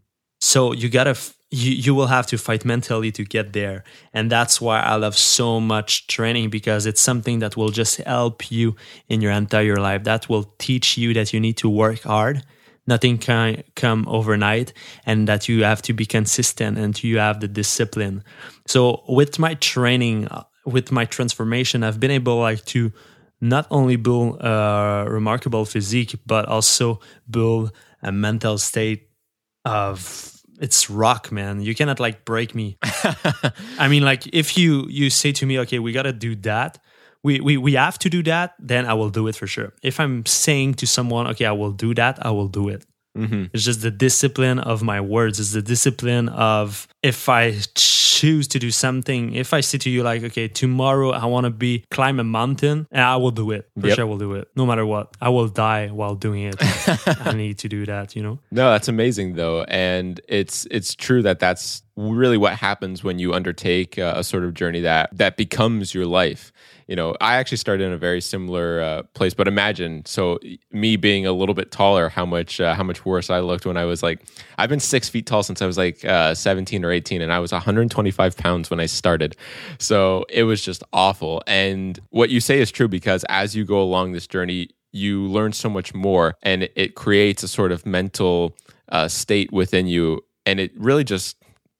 So 0.41 0.73
you 0.73 0.89
gotta 0.89 1.11
f- 1.11 1.38
you 1.51 1.73
you 1.73 1.95
will 1.95 2.09
have 2.09 2.27
to 2.27 2.39
fight 2.39 2.65
mentally 2.65 3.11
to 3.13 3.25
get 3.25 3.53
there, 3.53 3.85
and 4.13 4.31
that's 4.31 4.61
why 4.61 4.81
I 4.81 4.97
love 4.97 5.17
so 5.17 5.61
much 5.61 6.07
training 6.07 6.51
because 6.51 6.87
it's 6.87 7.01
something 7.01 7.39
that 7.39 7.57
will 7.57 7.71
just 7.71 7.97
help 7.99 8.51
you 8.51 8.77
in 9.09 9.21
your 9.21 9.33
entire 9.33 9.77
life. 9.77 10.05
That 10.05 10.29
will 10.29 10.53
teach 10.59 10.99
you 10.99 11.15
that 11.15 11.33
you 11.33 11.41
need 11.41 11.57
to 11.59 11.69
work 11.69 12.03
hard. 12.03 12.45
Nothing 12.87 13.19
can 13.19 13.65
come 13.77 14.07
overnight, 14.09 14.73
and 15.07 15.29
that 15.29 15.49
you 15.49 15.65
have 15.65 15.83
to 15.83 15.93
be 15.93 16.07
consistent 16.07 16.79
and 16.79 17.03
you 17.03 17.19
have 17.19 17.41
the 17.41 17.49
discipline. 17.49 18.25
So 18.67 19.03
with 19.09 19.39
my 19.39 19.55
training, 19.55 20.29
uh, 20.29 20.45
with 20.65 20.93
my 20.93 21.05
transformation, 21.05 21.83
I've 21.83 22.01
been 22.01 22.11
able 22.11 22.39
like 22.39 22.65
to 22.67 22.93
not 23.41 23.67
only 23.71 23.97
build 23.97 24.41
a 24.41 25.07
remarkable 25.09 25.65
physique, 25.65 26.15
but 26.27 26.47
also 26.47 27.01
build 27.31 27.73
a 28.03 28.13
mental 28.13 28.59
state 28.59 29.09
of 29.65 30.38
it's 30.61 30.91
rock 30.91 31.31
man. 31.33 31.61
You 31.61 31.75
cannot 31.75 32.01
like 32.01 32.25
break 32.25 32.55
me. 32.55 32.79
I 33.79 33.89
mean 33.89 34.03
like 34.03 34.27
if 34.33 34.57
you 34.57 34.87
you 34.89 35.11
say 35.11 35.33
to 35.33 35.47
me 35.47 35.59
okay 35.61 35.79
we 35.79 35.93
gotta 35.93 36.13
do 36.13 36.35
that 36.37 36.79
we, 37.23 37.41
we 37.41 37.57
we 37.57 37.73
have 37.75 37.99
to 37.99 38.09
do 38.09 38.23
that 38.23 38.55
then 38.59 38.87
i 38.87 38.95
will 38.95 39.11
do 39.11 39.27
it 39.27 39.37
for 39.37 39.47
sure. 39.47 39.73
If 39.83 39.99
i'm 40.01 40.25
saying 40.27 40.75
to 40.75 40.87
someone 40.87 41.27
okay 41.29 41.47
i 41.47 41.53
will 41.53 41.73
do 41.73 41.95
that 41.95 42.25
i 42.25 42.31
will 42.31 42.49
do 42.49 42.69
it. 42.69 42.85
Hmm 43.17 43.47
it's 43.53 43.65
just 43.65 43.83
the 43.83 43.91
discipline 43.91 44.59
of 44.59 44.83
my 44.83 45.01
words. 45.01 45.41
It's 45.41 45.53
the 45.53 45.63
discipline 45.63 46.29
of 46.29 46.87
if 47.03 47.29
i 47.29 47.53
choose 48.21 48.47
to 48.55 48.59
do 48.67 48.71
something 48.85 49.23
if 49.43 49.49
i 49.59 49.61
say 49.69 49.79
to 49.79 49.91
you 49.95 50.01
like 50.11 50.21
okay 50.29 50.47
tomorrow 50.63 51.09
i 51.23 51.25
want 51.35 51.45
to 51.49 51.51
be 51.67 51.73
climb 51.97 52.17
a 52.21 52.25
mountain 52.39 52.79
and 52.91 53.03
i 53.15 53.17
will 53.23 53.31
do 53.43 53.47
it. 53.57 53.63
For 53.81 53.87
Yep. 53.89 53.95
sure 53.97 54.05
i 54.07 54.09
will 54.11 54.19
do 54.29 54.33
it. 54.41 54.47
No 54.61 54.65
matter 54.71 54.85
what. 54.95 55.05
I 55.27 55.29
will 55.35 55.49
die 55.69 55.85
while 55.99 56.17
doing 56.27 56.43
it. 56.51 56.57
I 57.29 57.33
need 57.43 57.57
to 57.65 57.69
do 57.77 57.81
that 57.93 58.07
you 58.17 58.23
know? 58.27 58.37
No, 58.51 58.65
that's 58.75 58.89
amazing 58.97 59.29
though, 59.41 59.59
and 59.69 60.21
it's 60.39 60.67
it's 60.77 60.91
true 61.07 61.23
that 61.23 61.39
that's 61.45 61.83
really 61.99 62.37
what 62.37 62.55
happens 62.55 63.03
when 63.03 63.19
you 63.19 63.35
undertake 63.35 63.99
a, 63.99 64.19
a 64.19 64.25
sort 64.25 64.45
of 64.45 64.55
journey 64.55 64.81
that 64.81 65.11
that 65.17 65.37
becomes 65.37 65.93
your 65.93 66.07
life. 66.07 66.53
You 66.87 66.97
know, 66.97 67.17
I 67.21 67.37
actually 67.37 67.59
started 67.59 67.85
in 67.85 67.93
a 67.93 67.99
very 67.99 68.21
similar 68.21 68.81
uh, 68.81 69.03
place, 69.15 69.35
but 69.35 69.49
imagine 69.49 70.05
so 70.07 70.39
me 70.73 70.97
being 70.97 71.27
a 71.27 71.33
little 71.33 71.55
bit 71.55 71.71
taller, 71.71 72.09
how 72.09 72.25
much 72.25 72.61
uh, 72.61 72.75
how 72.75 72.85
much 72.85 73.05
worse 73.05 73.31
I 73.31 73.41
looked 73.41 73.67
when 73.67 73.77
I 73.77 73.85
was 73.85 74.03
like 74.03 74.21
I've 74.59 74.71
been 74.71 74.81
six 74.81 75.09
feet 75.09 75.27
tall 75.27 75.43
since 75.43 75.61
I 75.61 75.67
was 75.67 75.77
like 75.77 76.05
uh, 76.05 76.35
seventeen 76.35 76.85
or 76.85 76.93
eighteen, 76.93 77.21
and 77.21 77.33
I 77.33 77.41
was 77.41 77.51
125 77.51 78.37
pounds 78.37 78.71
when 78.71 78.79
I 78.79 78.87
started. 78.87 79.37
So 79.79 80.25
it 80.29 80.45
was 80.45 80.63
just 80.63 80.85
awful. 80.93 81.43
And 81.47 81.99
what 82.11 82.31
you 82.31 82.41
say 82.41 82.61
is 82.61 82.71
true 82.71 82.89
because 82.89 83.25
as 83.29 83.57
you 83.57 83.65
go 83.65 83.83
along 83.83 84.13
this 84.13 84.27
journey, 84.29 84.69
you 84.93 85.27
learn 85.27 85.53
so 85.53 85.69
much 85.69 85.93
more 85.95 86.35
and 86.43 86.63
it, 86.63 86.73
it 86.77 86.95
creates 86.95 87.43
a 87.43 87.49
sort 87.49 87.73
of 87.73 87.85
mental 87.85 88.57
uh, 88.91 89.09
state 89.09 89.53
within 89.53 89.87
you 89.87 90.25
and 90.47 90.59
it 90.61 90.73
really 90.81 91.05
just 91.05 91.37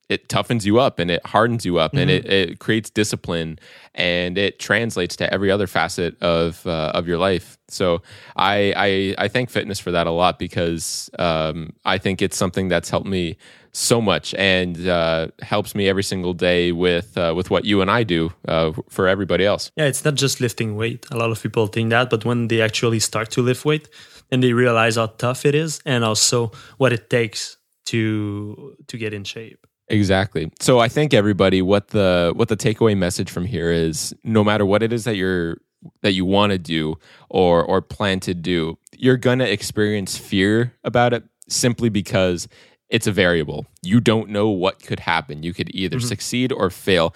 it 0.09 0.27
toughens 0.27 0.65
you 0.65 0.79
up 0.79 0.99
and 0.99 1.11
it 1.11 1.25
hardens 1.25 1.65
you 1.65 1.77
up 1.77 1.93
and 1.93 2.09
it, 2.09 2.25
it 2.25 2.59
creates 2.59 2.89
discipline 2.89 3.59
and 3.93 4.37
it 4.37 4.59
translates 4.59 5.15
to 5.15 5.31
every 5.31 5.51
other 5.51 5.67
facet 5.67 6.21
of 6.21 6.65
uh, 6.65 6.91
of 6.95 7.07
your 7.07 7.17
life 7.17 7.57
so 7.67 8.01
I, 8.35 8.73
I 8.75 9.25
i 9.25 9.27
thank 9.27 9.49
fitness 9.49 9.79
for 9.79 9.91
that 9.91 10.07
a 10.07 10.11
lot 10.11 10.39
because 10.39 11.09
um, 11.19 11.73
i 11.85 11.97
think 11.97 12.21
it's 12.21 12.35
something 12.35 12.67
that's 12.67 12.89
helped 12.89 13.07
me 13.07 13.37
so 13.71 14.01
much 14.01 14.33
and 14.33 14.87
uh, 14.87 15.27
helps 15.41 15.75
me 15.75 15.87
every 15.87 16.03
single 16.03 16.33
day 16.33 16.71
with 16.71 17.15
uh, 17.17 17.33
with 17.37 17.51
what 17.51 17.65
you 17.65 17.81
and 17.81 17.91
i 17.91 18.03
do 18.03 18.31
uh, 18.47 18.71
for 18.89 19.07
everybody 19.07 19.45
else 19.45 19.71
Yeah, 19.77 19.85
it's 19.85 20.03
not 20.03 20.15
just 20.15 20.41
lifting 20.41 20.75
weight. 20.75 21.05
A 21.11 21.17
lot 21.17 21.29
of 21.31 21.41
people 21.41 21.67
think 21.67 21.91
that, 21.91 22.09
but 22.09 22.25
when 22.25 22.47
they 22.47 22.61
actually 22.61 22.99
start 22.99 23.29
to 23.31 23.41
lift 23.41 23.63
weight, 23.65 23.87
then 24.29 24.39
they 24.41 24.53
realize 24.53 24.95
how 24.95 25.07
tough 25.17 25.45
it 25.45 25.55
is 25.55 25.81
and 25.85 26.03
also 26.03 26.51
what 26.77 26.91
it 26.91 27.09
takes 27.09 27.57
to 27.85 28.75
to 28.87 28.97
get 28.97 29.13
in 29.13 29.23
shape. 29.23 29.68
Exactly. 29.89 30.51
So 30.59 30.79
I 30.79 30.87
think 30.87 31.13
everybody 31.13 31.61
what 31.61 31.89
the 31.89 32.31
what 32.35 32.47
the 32.47 32.57
takeaway 32.57 32.95
message 32.95 33.29
from 33.29 33.45
here 33.45 33.71
is 33.71 34.13
no 34.23 34.43
matter 34.43 34.65
what 34.65 34.83
it 34.83 34.93
is 34.93 35.03
that 35.05 35.15
you're 35.15 35.57
that 36.01 36.13
you 36.13 36.25
want 36.25 36.51
to 36.51 36.57
do 36.57 36.95
or 37.29 37.63
or 37.63 37.81
plan 37.81 38.19
to 38.21 38.33
do, 38.33 38.77
you're 38.95 39.17
going 39.17 39.39
to 39.39 39.51
experience 39.51 40.17
fear 40.17 40.73
about 40.83 41.13
it 41.13 41.23
simply 41.47 41.89
because 41.89 42.47
it's 42.89 43.07
a 43.07 43.11
variable. 43.11 43.65
You 43.81 43.99
don't 43.99 44.29
know 44.29 44.49
what 44.49 44.83
could 44.83 44.99
happen. 44.99 45.43
You 45.43 45.53
could 45.53 45.73
either 45.73 45.97
mm-hmm. 45.97 46.07
succeed 46.07 46.51
or 46.51 46.69
fail. 46.69 47.15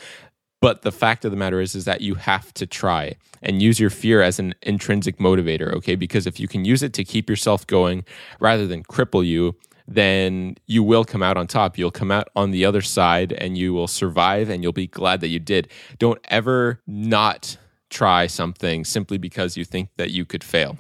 But 0.62 0.84
the 0.84 0.94
fact 0.94 1.26
of 1.26 1.32
the 1.32 1.38
matter 1.38 1.60
is 1.60 1.76
is 1.76 1.86
that 1.86 2.02
you 2.02 2.16
have 2.16 2.54
to 2.54 2.66
try 2.66 3.16
and 3.42 3.62
use 3.62 3.80
your 3.80 3.90
fear 3.90 4.22
as 4.22 4.40
an 4.40 4.56
intrinsic 4.62 5.18
motivator, 5.18 5.74
okay? 5.74 5.96
Because 5.96 6.26
if 6.26 6.40
you 6.40 6.48
can 6.48 6.64
use 6.64 6.82
it 6.82 6.94
to 6.94 7.04
keep 7.04 7.30
yourself 7.30 7.68
going 7.68 8.06
rather 8.40 8.66
than 8.66 8.84
cripple 8.84 9.26
you, 9.26 9.56
then 9.88 10.56
you 10.66 10.84
will 10.84 11.04
come 11.04 11.22
out 11.24 11.38
on 11.38 11.48
top. 11.48 11.78
You'll 11.78 11.92
come 11.92 12.12
out 12.12 12.30
on 12.36 12.52
the 12.52 12.66
other 12.66 12.82
side 12.82 13.34
and 13.34 13.58
you 13.58 13.74
will 13.74 13.88
survive 13.88 14.50
and 14.50 14.64
you'll 14.64 14.72
be 14.72 14.88
glad 14.88 15.22
that 15.22 15.28
you 15.28 15.40
did. 15.40 15.70
Don't 16.00 16.20
ever 16.30 16.82
not 16.88 17.58
try 17.90 18.28
something 18.28 18.86
simply 18.86 19.18
because 19.18 19.58
you 19.58 19.66
think 19.66 19.90
that 19.98 20.12
you 20.12 20.26
could 20.26 20.44
fail. 20.44 20.78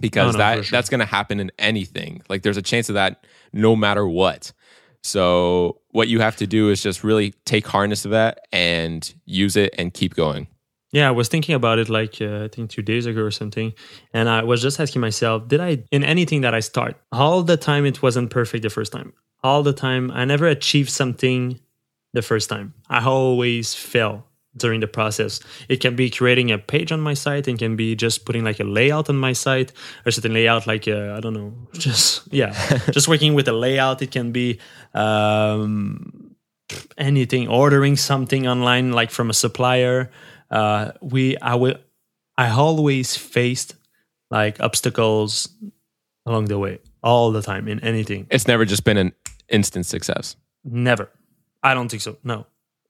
Because 0.00 0.34
Oh, 0.34 0.38
no, 0.38 0.38
that 0.38 0.64
sure. 0.64 0.76
that's 0.76 0.88
going 0.88 1.00
to 1.00 1.06
happen 1.06 1.40
in 1.40 1.50
anything. 1.58 2.22
Like 2.28 2.42
there's 2.42 2.56
a 2.56 2.62
chance 2.62 2.88
of 2.88 2.94
that 2.94 3.24
no 3.52 3.74
matter 3.74 4.06
what. 4.06 4.52
So 5.02 5.80
what 5.90 6.08
you 6.08 6.20
have 6.20 6.36
to 6.36 6.46
do 6.46 6.70
is 6.70 6.82
just 6.82 7.02
really 7.02 7.32
take 7.44 7.66
harness 7.66 8.04
of 8.04 8.10
that 8.12 8.40
and 8.52 9.12
use 9.24 9.56
it 9.56 9.74
and 9.78 9.92
keep 9.92 10.14
going. 10.14 10.48
Yeah, 10.90 11.08
I 11.08 11.10
was 11.10 11.28
thinking 11.28 11.54
about 11.54 11.78
it 11.78 11.88
like 11.88 12.20
uh, 12.20 12.44
I 12.44 12.48
think 12.48 12.70
two 12.70 12.82
days 12.82 13.06
ago 13.06 13.20
or 13.20 13.30
something, 13.30 13.74
and 14.14 14.28
I 14.28 14.42
was 14.42 14.62
just 14.62 14.80
asking 14.80 15.00
myself, 15.00 15.46
did 15.46 15.60
I 15.60 15.84
in 15.90 16.02
anything 16.02 16.40
that 16.42 16.54
I 16.54 16.60
start 16.60 16.96
all 17.12 17.42
the 17.42 17.56
time 17.56 17.84
it 17.84 18.02
wasn't 18.02 18.30
perfect 18.30 18.62
the 18.62 18.70
first 18.70 18.92
time. 18.92 19.12
All 19.44 19.62
the 19.62 19.72
time 19.72 20.10
I 20.10 20.24
never 20.24 20.46
achieved 20.46 20.90
something 20.90 21.60
the 22.14 22.22
first 22.22 22.48
time. 22.48 22.74
I 22.88 23.04
always 23.04 23.74
fail 23.74 24.24
during 24.56 24.80
the 24.80 24.88
process. 24.88 25.40
It 25.68 25.80
can 25.80 25.94
be 25.94 26.10
creating 26.10 26.50
a 26.50 26.58
page 26.58 26.90
on 26.90 27.00
my 27.00 27.14
site. 27.14 27.46
and 27.48 27.58
can 27.58 27.76
be 27.76 27.94
just 27.94 28.24
putting 28.24 28.44
like 28.44 28.60
a 28.60 28.64
layout 28.64 29.08
on 29.08 29.16
my 29.16 29.32
site 29.32 29.72
or 30.04 30.10
certain 30.10 30.32
layout 30.34 30.66
like 30.66 30.88
uh, 30.88 31.14
I 31.16 31.20
don't 31.20 31.34
know, 31.34 31.54
just 31.74 32.32
yeah, 32.32 32.52
just 32.90 33.08
working 33.08 33.34
with 33.34 33.48
a 33.48 33.52
layout. 33.52 34.02
It 34.02 34.10
can 34.10 34.32
be 34.32 34.58
um, 34.94 36.34
anything, 36.96 37.48
ordering 37.48 37.96
something 37.96 38.46
online 38.46 38.92
like 38.92 39.10
from 39.10 39.30
a 39.30 39.34
supplier. 39.34 40.10
Uh, 40.50 40.92
we 41.00 41.36
I 41.38 41.54
will 41.54 41.76
I 42.36 42.50
always 42.50 43.16
faced 43.16 43.74
like 44.30 44.60
obstacles 44.60 45.48
along 46.26 46.46
the 46.46 46.58
way 46.58 46.78
all 47.02 47.32
the 47.32 47.42
time 47.42 47.68
in 47.68 47.80
anything. 47.80 48.26
It's 48.30 48.46
never 48.46 48.64
just 48.64 48.84
been 48.84 48.96
an 48.96 49.12
instant 49.48 49.86
success. 49.86 50.36
Never. 50.64 51.10
I 51.62 51.74
don't 51.74 51.88
think 51.88 52.02
so. 52.02 52.16
No. 52.22 52.46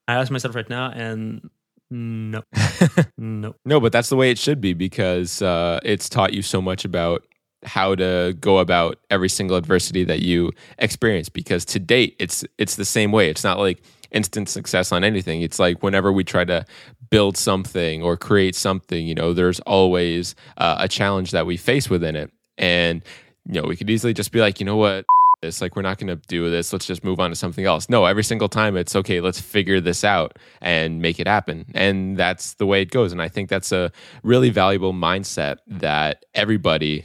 I 0.07 0.14
ask 0.14 0.31
myself 0.31 0.55
right 0.55 0.68
now 0.68 0.90
and 0.90 1.49
no. 1.90 2.42
no. 3.18 3.55
No, 3.64 3.81
but 3.81 3.92
that's 3.92 4.09
the 4.09 4.16
way 4.16 4.31
it 4.31 4.38
should 4.38 4.61
be 4.61 4.75
because 4.75 5.42
uh, 5.42 5.81
it's 5.83 6.09
taught 6.09 6.33
you 6.33 6.42
so 6.42 6.61
much 6.61 6.85
about 6.85 7.25
how 7.64 7.94
to 7.94 8.37
go 8.40 8.59
about 8.59 8.99
every 9.11 9.29
single 9.29 9.57
adversity 9.57 10.05
that 10.05 10.21
you 10.21 10.53
experience. 10.79 11.29
Because 11.29 11.64
to 11.66 11.79
date, 11.79 12.16
it's 12.18 12.44
it's 12.59 12.77
the 12.77 12.85
same 12.85 13.12
way. 13.12 13.31
It's 13.31 13.44
not 13.44 13.59
like 13.59 13.83
instant 14.11 14.49
success 14.49 14.92
on 14.92 15.05
anything. 15.05 15.42
It's 15.42 15.59
like 15.59 15.83
whenever 15.83 16.12
we 16.12 16.25
try 16.25 16.44
to 16.44 16.64
build 17.11 17.37
something 17.37 18.03
or 18.03 18.16
create 18.16 18.55
something, 18.55 19.07
you 19.07 19.14
know, 19.14 19.33
there's 19.33 19.61
always 19.61 20.35
uh, 20.57 20.77
a 20.79 20.88
challenge 20.88 21.31
that 21.33 21.47
we 21.47 21.57
face 21.57 21.90
within 21.90 22.16
it. 22.16 22.31
And, 22.57 23.03
you 23.47 23.61
know, 23.61 23.68
we 23.68 23.77
could 23.77 23.90
easily 23.90 24.14
just 24.14 24.33
be 24.33 24.40
like, 24.40 24.61
you 24.61 24.66
know 24.66 24.77
what? 24.77 25.05
It's 25.40 25.61
like 25.61 25.77
we're 25.77 25.83
not 25.83 25.99
going 25.99 26.09
to 26.09 26.16
do 26.27 26.51
this. 26.51 26.73
Let's 26.73 26.87
just 26.87 27.05
move 27.05 27.21
on 27.21 27.31
to 27.31 27.37
something 27.37 27.64
else. 27.64 27.88
No, 27.88 28.07
every 28.07 28.25
single 28.25 28.49
time 28.49 28.77
it's 28.77 28.97
okay. 28.97 29.21
Let's 29.21 29.40
figure 29.40 29.81
this 29.81 30.03
out 30.03 30.37
and 30.61 31.01
make 31.01 31.21
it 31.21 31.29
happen. 31.29 31.66
And 31.75 32.16
that's 32.16 32.55
the 32.55 32.66
way 32.66 32.83
it 32.83 32.90
goes. 32.90 33.12
And 33.12 33.23
I 33.23 33.29
think 33.29 33.49
that's 33.49 33.71
a 33.71 33.92
really 34.25 34.51
valuable 34.51 34.92
mindset 34.92 35.59
that 35.68 36.25
everybody 36.35 37.05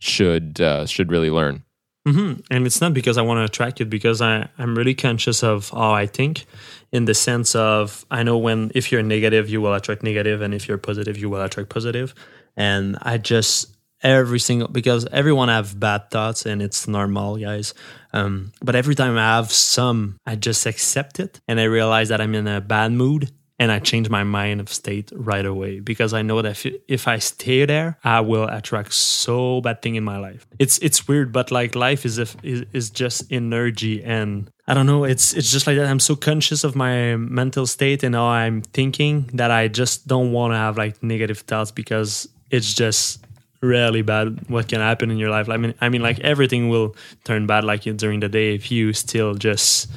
should 0.00 0.60
uh, 0.60 0.86
should 0.86 1.10
really 1.10 1.30
learn. 1.30 1.62
Mm-hmm. 2.08 2.40
And 2.50 2.66
it's 2.66 2.80
not 2.80 2.94
because 2.94 3.18
I 3.18 3.22
want 3.22 3.38
to 3.38 3.44
attract 3.44 3.80
it, 3.80 3.86
because 3.86 4.22
I, 4.22 4.48
I'm 4.58 4.76
really 4.76 4.94
conscious 4.94 5.42
of 5.42 5.70
how 5.70 5.92
I 5.92 6.06
think 6.06 6.46
in 6.92 7.04
the 7.04 7.14
sense 7.14 7.54
of 7.54 8.06
I 8.10 8.22
know 8.22 8.38
when 8.38 8.70
if 8.74 8.90
you're 8.90 9.02
negative, 9.02 9.48
you 9.48 9.60
will 9.60 9.74
attract 9.74 10.02
negative, 10.02 10.40
and 10.40 10.54
if 10.54 10.68
you're 10.68 10.78
positive, 10.78 11.18
you 11.18 11.28
will 11.28 11.42
attract 11.42 11.68
positive. 11.68 12.14
And 12.56 12.96
I 13.02 13.18
just 13.18 13.74
every 14.02 14.38
single 14.38 14.68
because 14.68 15.06
everyone 15.06 15.48
have 15.48 15.78
bad 15.78 16.10
thoughts 16.10 16.46
and 16.46 16.62
it's 16.62 16.86
normal 16.86 17.36
guys 17.36 17.74
um, 18.12 18.52
but 18.62 18.76
every 18.76 18.94
time 18.94 19.18
i 19.18 19.36
have 19.36 19.50
some 19.50 20.16
i 20.24 20.36
just 20.36 20.66
accept 20.66 21.18
it 21.18 21.40
and 21.48 21.58
i 21.58 21.64
realize 21.64 22.08
that 22.08 22.20
i'm 22.20 22.34
in 22.34 22.46
a 22.46 22.60
bad 22.60 22.92
mood 22.92 23.30
and 23.58 23.70
i 23.72 23.78
change 23.78 24.08
my 24.08 24.24
mind 24.24 24.60
of 24.60 24.68
state 24.68 25.10
right 25.14 25.46
away 25.46 25.80
because 25.80 26.12
i 26.12 26.22
know 26.22 26.42
that 26.42 26.64
if, 26.64 26.74
if 26.88 27.08
i 27.08 27.18
stay 27.18 27.64
there 27.64 27.98
i 28.04 28.20
will 28.20 28.48
attract 28.48 28.92
so 28.92 29.60
bad 29.60 29.82
thing 29.82 29.94
in 29.94 30.04
my 30.04 30.18
life 30.18 30.46
it's 30.58 30.78
it's 30.78 31.08
weird 31.08 31.32
but 31.32 31.50
like 31.50 31.74
life 31.74 32.04
is 32.04 32.18
if 32.18 32.36
is, 32.42 32.64
is 32.72 32.90
just 32.90 33.30
energy 33.30 34.02
and 34.02 34.50
I 34.70 34.74
don't 34.74 34.84
know. 34.84 35.04
It's 35.04 35.32
it's 35.32 35.50
just 35.50 35.66
like 35.66 35.78
that. 35.78 35.86
I'm 35.86 35.98
so 35.98 36.14
conscious 36.14 36.62
of 36.62 36.76
my 36.76 37.16
mental 37.16 37.66
state 37.66 38.02
and 38.02 38.14
how 38.14 38.24
I'm 38.24 38.60
thinking 38.60 39.30
that 39.32 39.50
I 39.50 39.68
just 39.68 40.06
don't 40.06 40.30
want 40.30 40.52
to 40.52 40.58
have 40.58 40.76
like 40.76 41.02
negative 41.02 41.38
thoughts 41.38 41.70
because 41.70 42.28
it's 42.50 42.74
just 42.74 43.24
really 43.62 44.02
bad 44.02 44.48
what 44.48 44.68
can 44.68 44.80
happen 44.80 45.10
in 45.10 45.18
your 45.18 45.30
life. 45.30 45.48
I 45.48 45.56
mean, 45.56 45.74
I 45.80 45.88
mean, 45.88 46.02
like 46.02 46.20
everything 46.20 46.68
will 46.68 46.96
turn 47.24 47.46
bad 47.46 47.64
like 47.64 47.82
during 47.82 48.20
the 48.20 48.28
day 48.28 48.54
if 48.54 48.70
you 48.70 48.92
still 48.92 49.34
just 49.34 49.90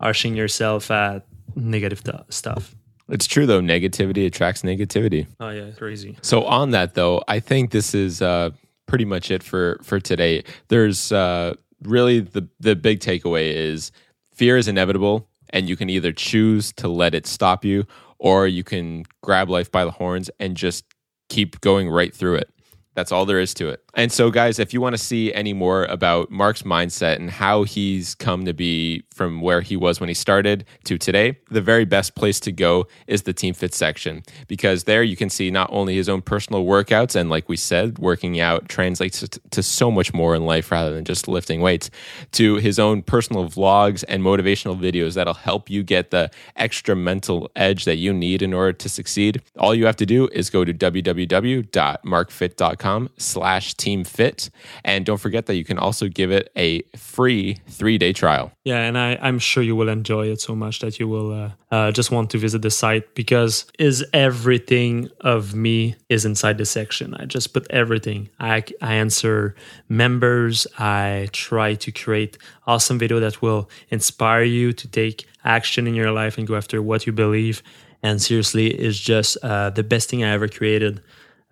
arching 0.00 0.34
yourself 0.34 0.90
at 0.90 1.26
negative 1.54 2.02
th- 2.02 2.16
stuff. 2.30 2.74
It's 3.08 3.26
true 3.26 3.46
though. 3.46 3.60
Negativity 3.60 4.26
attracts 4.26 4.62
negativity. 4.62 5.26
Oh 5.40 5.50
yeah, 5.50 5.70
crazy. 5.72 6.16
So 6.22 6.44
on 6.44 6.70
that 6.70 6.94
though, 6.94 7.22
I 7.28 7.40
think 7.40 7.70
this 7.70 7.94
is 7.94 8.22
uh, 8.22 8.50
pretty 8.86 9.04
much 9.04 9.30
it 9.30 9.42
for 9.42 9.78
for 9.82 10.00
today. 10.00 10.44
There's 10.68 11.12
uh, 11.12 11.54
really 11.82 12.20
the 12.20 12.48
the 12.60 12.74
big 12.74 13.00
takeaway 13.00 13.52
is 13.52 13.92
fear 14.32 14.56
is 14.56 14.68
inevitable, 14.68 15.28
and 15.50 15.68
you 15.68 15.76
can 15.76 15.90
either 15.90 16.12
choose 16.12 16.72
to 16.74 16.88
let 16.88 17.14
it 17.14 17.26
stop 17.26 17.64
you, 17.64 17.84
or 18.18 18.46
you 18.46 18.64
can 18.64 19.04
grab 19.22 19.50
life 19.50 19.70
by 19.70 19.84
the 19.84 19.90
horns 19.90 20.30
and 20.40 20.56
just 20.56 20.84
keep 21.28 21.60
going 21.60 21.90
right 21.90 22.14
through 22.14 22.36
it. 22.36 22.50
That's 22.94 23.12
all 23.12 23.26
there 23.26 23.40
is 23.40 23.52
to 23.54 23.68
it. 23.68 23.83
And 23.96 24.10
so, 24.10 24.30
guys, 24.30 24.58
if 24.58 24.74
you 24.74 24.80
want 24.80 24.94
to 24.94 25.02
see 25.02 25.32
any 25.32 25.52
more 25.52 25.84
about 25.84 26.28
Mark's 26.28 26.62
mindset 26.62 27.14
and 27.16 27.30
how 27.30 27.62
he's 27.62 28.16
come 28.16 28.44
to 28.44 28.52
be 28.52 29.04
from 29.14 29.40
where 29.40 29.60
he 29.60 29.76
was 29.76 30.00
when 30.00 30.08
he 30.08 30.14
started 30.14 30.64
to 30.84 30.98
today, 30.98 31.38
the 31.50 31.60
very 31.60 31.84
best 31.84 32.16
place 32.16 32.40
to 32.40 32.50
go 32.50 32.88
is 33.06 33.22
the 33.22 33.32
Team 33.32 33.54
Fit 33.54 33.72
section 33.72 34.24
because 34.48 34.82
there 34.84 35.04
you 35.04 35.16
can 35.16 35.30
see 35.30 35.50
not 35.50 35.70
only 35.72 35.94
his 35.94 36.08
own 36.08 36.22
personal 36.22 36.64
workouts, 36.64 37.14
and 37.14 37.30
like 37.30 37.48
we 37.48 37.56
said, 37.56 38.00
working 38.00 38.40
out 38.40 38.68
translates 38.68 39.24
to, 39.50 39.62
so 39.62 39.88
much 39.90 40.12
more 40.12 40.34
in 40.34 40.44
life 40.44 40.70
rather 40.72 40.92
than 40.92 41.04
just 41.04 41.28
lifting 41.28 41.60
weights, 41.60 41.88
to 42.32 42.56
his 42.56 42.80
own 42.80 43.02
personal 43.02 43.48
vlogs 43.48 44.02
and 44.08 44.22
motivational 44.22 44.78
videos 44.78 45.14
that'll 45.14 45.34
help 45.34 45.70
you 45.70 45.84
get 45.84 46.10
the 46.10 46.30
extra 46.56 46.96
mental 46.96 47.48
edge 47.54 47.84
that 47.84 47.96
you 47.96 48.12
need 48.12 48.42
in 48.42 48.52
order 48.52 48.72
to 48.72 48.88
succeed. 48.88 49.40
All 49.56 49.72
you 49.74 49.86
have 49.86 49.96
to 49.96 50.06
do 50.06 50.28
is 50.32 50.50
go 50.50 50.64
to 50.64 50.74
www.markfit.com 50.74 53.10
slash 53.16 53.74
Team 53.84 54.02
Fit. 54.02 54.50
And 54.82 55.04
don't 55.04 55.20
forget 55.20 55.44
that 55.46 55.56
you 55.56 55.64
can 55.64 55.78
also 55.78 56.08
give 56.08 56.30
it 56.30 56.50
a 56.56 56.82
free 56.96 57.58
three 57.68 57.98
day 57.98 58.12
trial. 58.12 58.50
Yeah, 58.64 58.78
and 58.78 58.96
I, 58.96 59.18
I'm 59.20 59.38
sure 59.38 59.62
you 59.62 59.76
will 59.76 59.90
enjoy 59.90 60.28
it 60.28 60.40
so 60.40 60.54
much 60.56 60.80
that 60.80 60.98
you 60.98 61.06
will 61.06 61.30
uh, 61.32 61.50
uh, 61.70 61.92
just 61.92 62.10
want 62.10 62.30
to 62.30 62.38
visit 62.38 62.62
the 62.62 62.70
site 62.70 63.14
because 63.14 63.66
is 63.78 64.04
everything 64.14 65.10
of 65.20 65.54
me 65.54 65.96
is 66.08 66.24
inside 66.24 66.56
the 66.56 66.64
section. 66.64 67.14
I 67.14 67.26
just 67.26 67.52
put 67.52 67.66
everything. 67.70 68.30
I, 68.40 68.64
I 68.80 68.94
answer 68.94 69.54
members. 69.88 70.66
I 70.78 71.28
try 71.32 71.74
to 71.74 71.92
create 71.92 72.38
awesome 72.66 72.98
video 72.98 73.20
that 73.20 73.42
will 73.42 73.68
inspire 73.90 74.44
you 74.44 74.72
to 74.72 74.88
take 74.88 75.26
action 75.44 75.86
in 75.86 75.94
your 75.94 76.10
life 76.10 76.38
and 76.38 76.46
go 76.46 76.56
after 76.56 76.80
what 76.80 77.06
you 77.06 77.12
believe. 77.12 77.62
And 78.02 78.20
seriously, 78.20 78.68
it's 78.68 78.98
just 78.98 79.36
uh, 79.42 79.70
the 79.70 79.82
best 79.82 80.08
thing 80.08 80.24
I 80.24 80.30
ever 80.30 80.48
created 80.48 81.02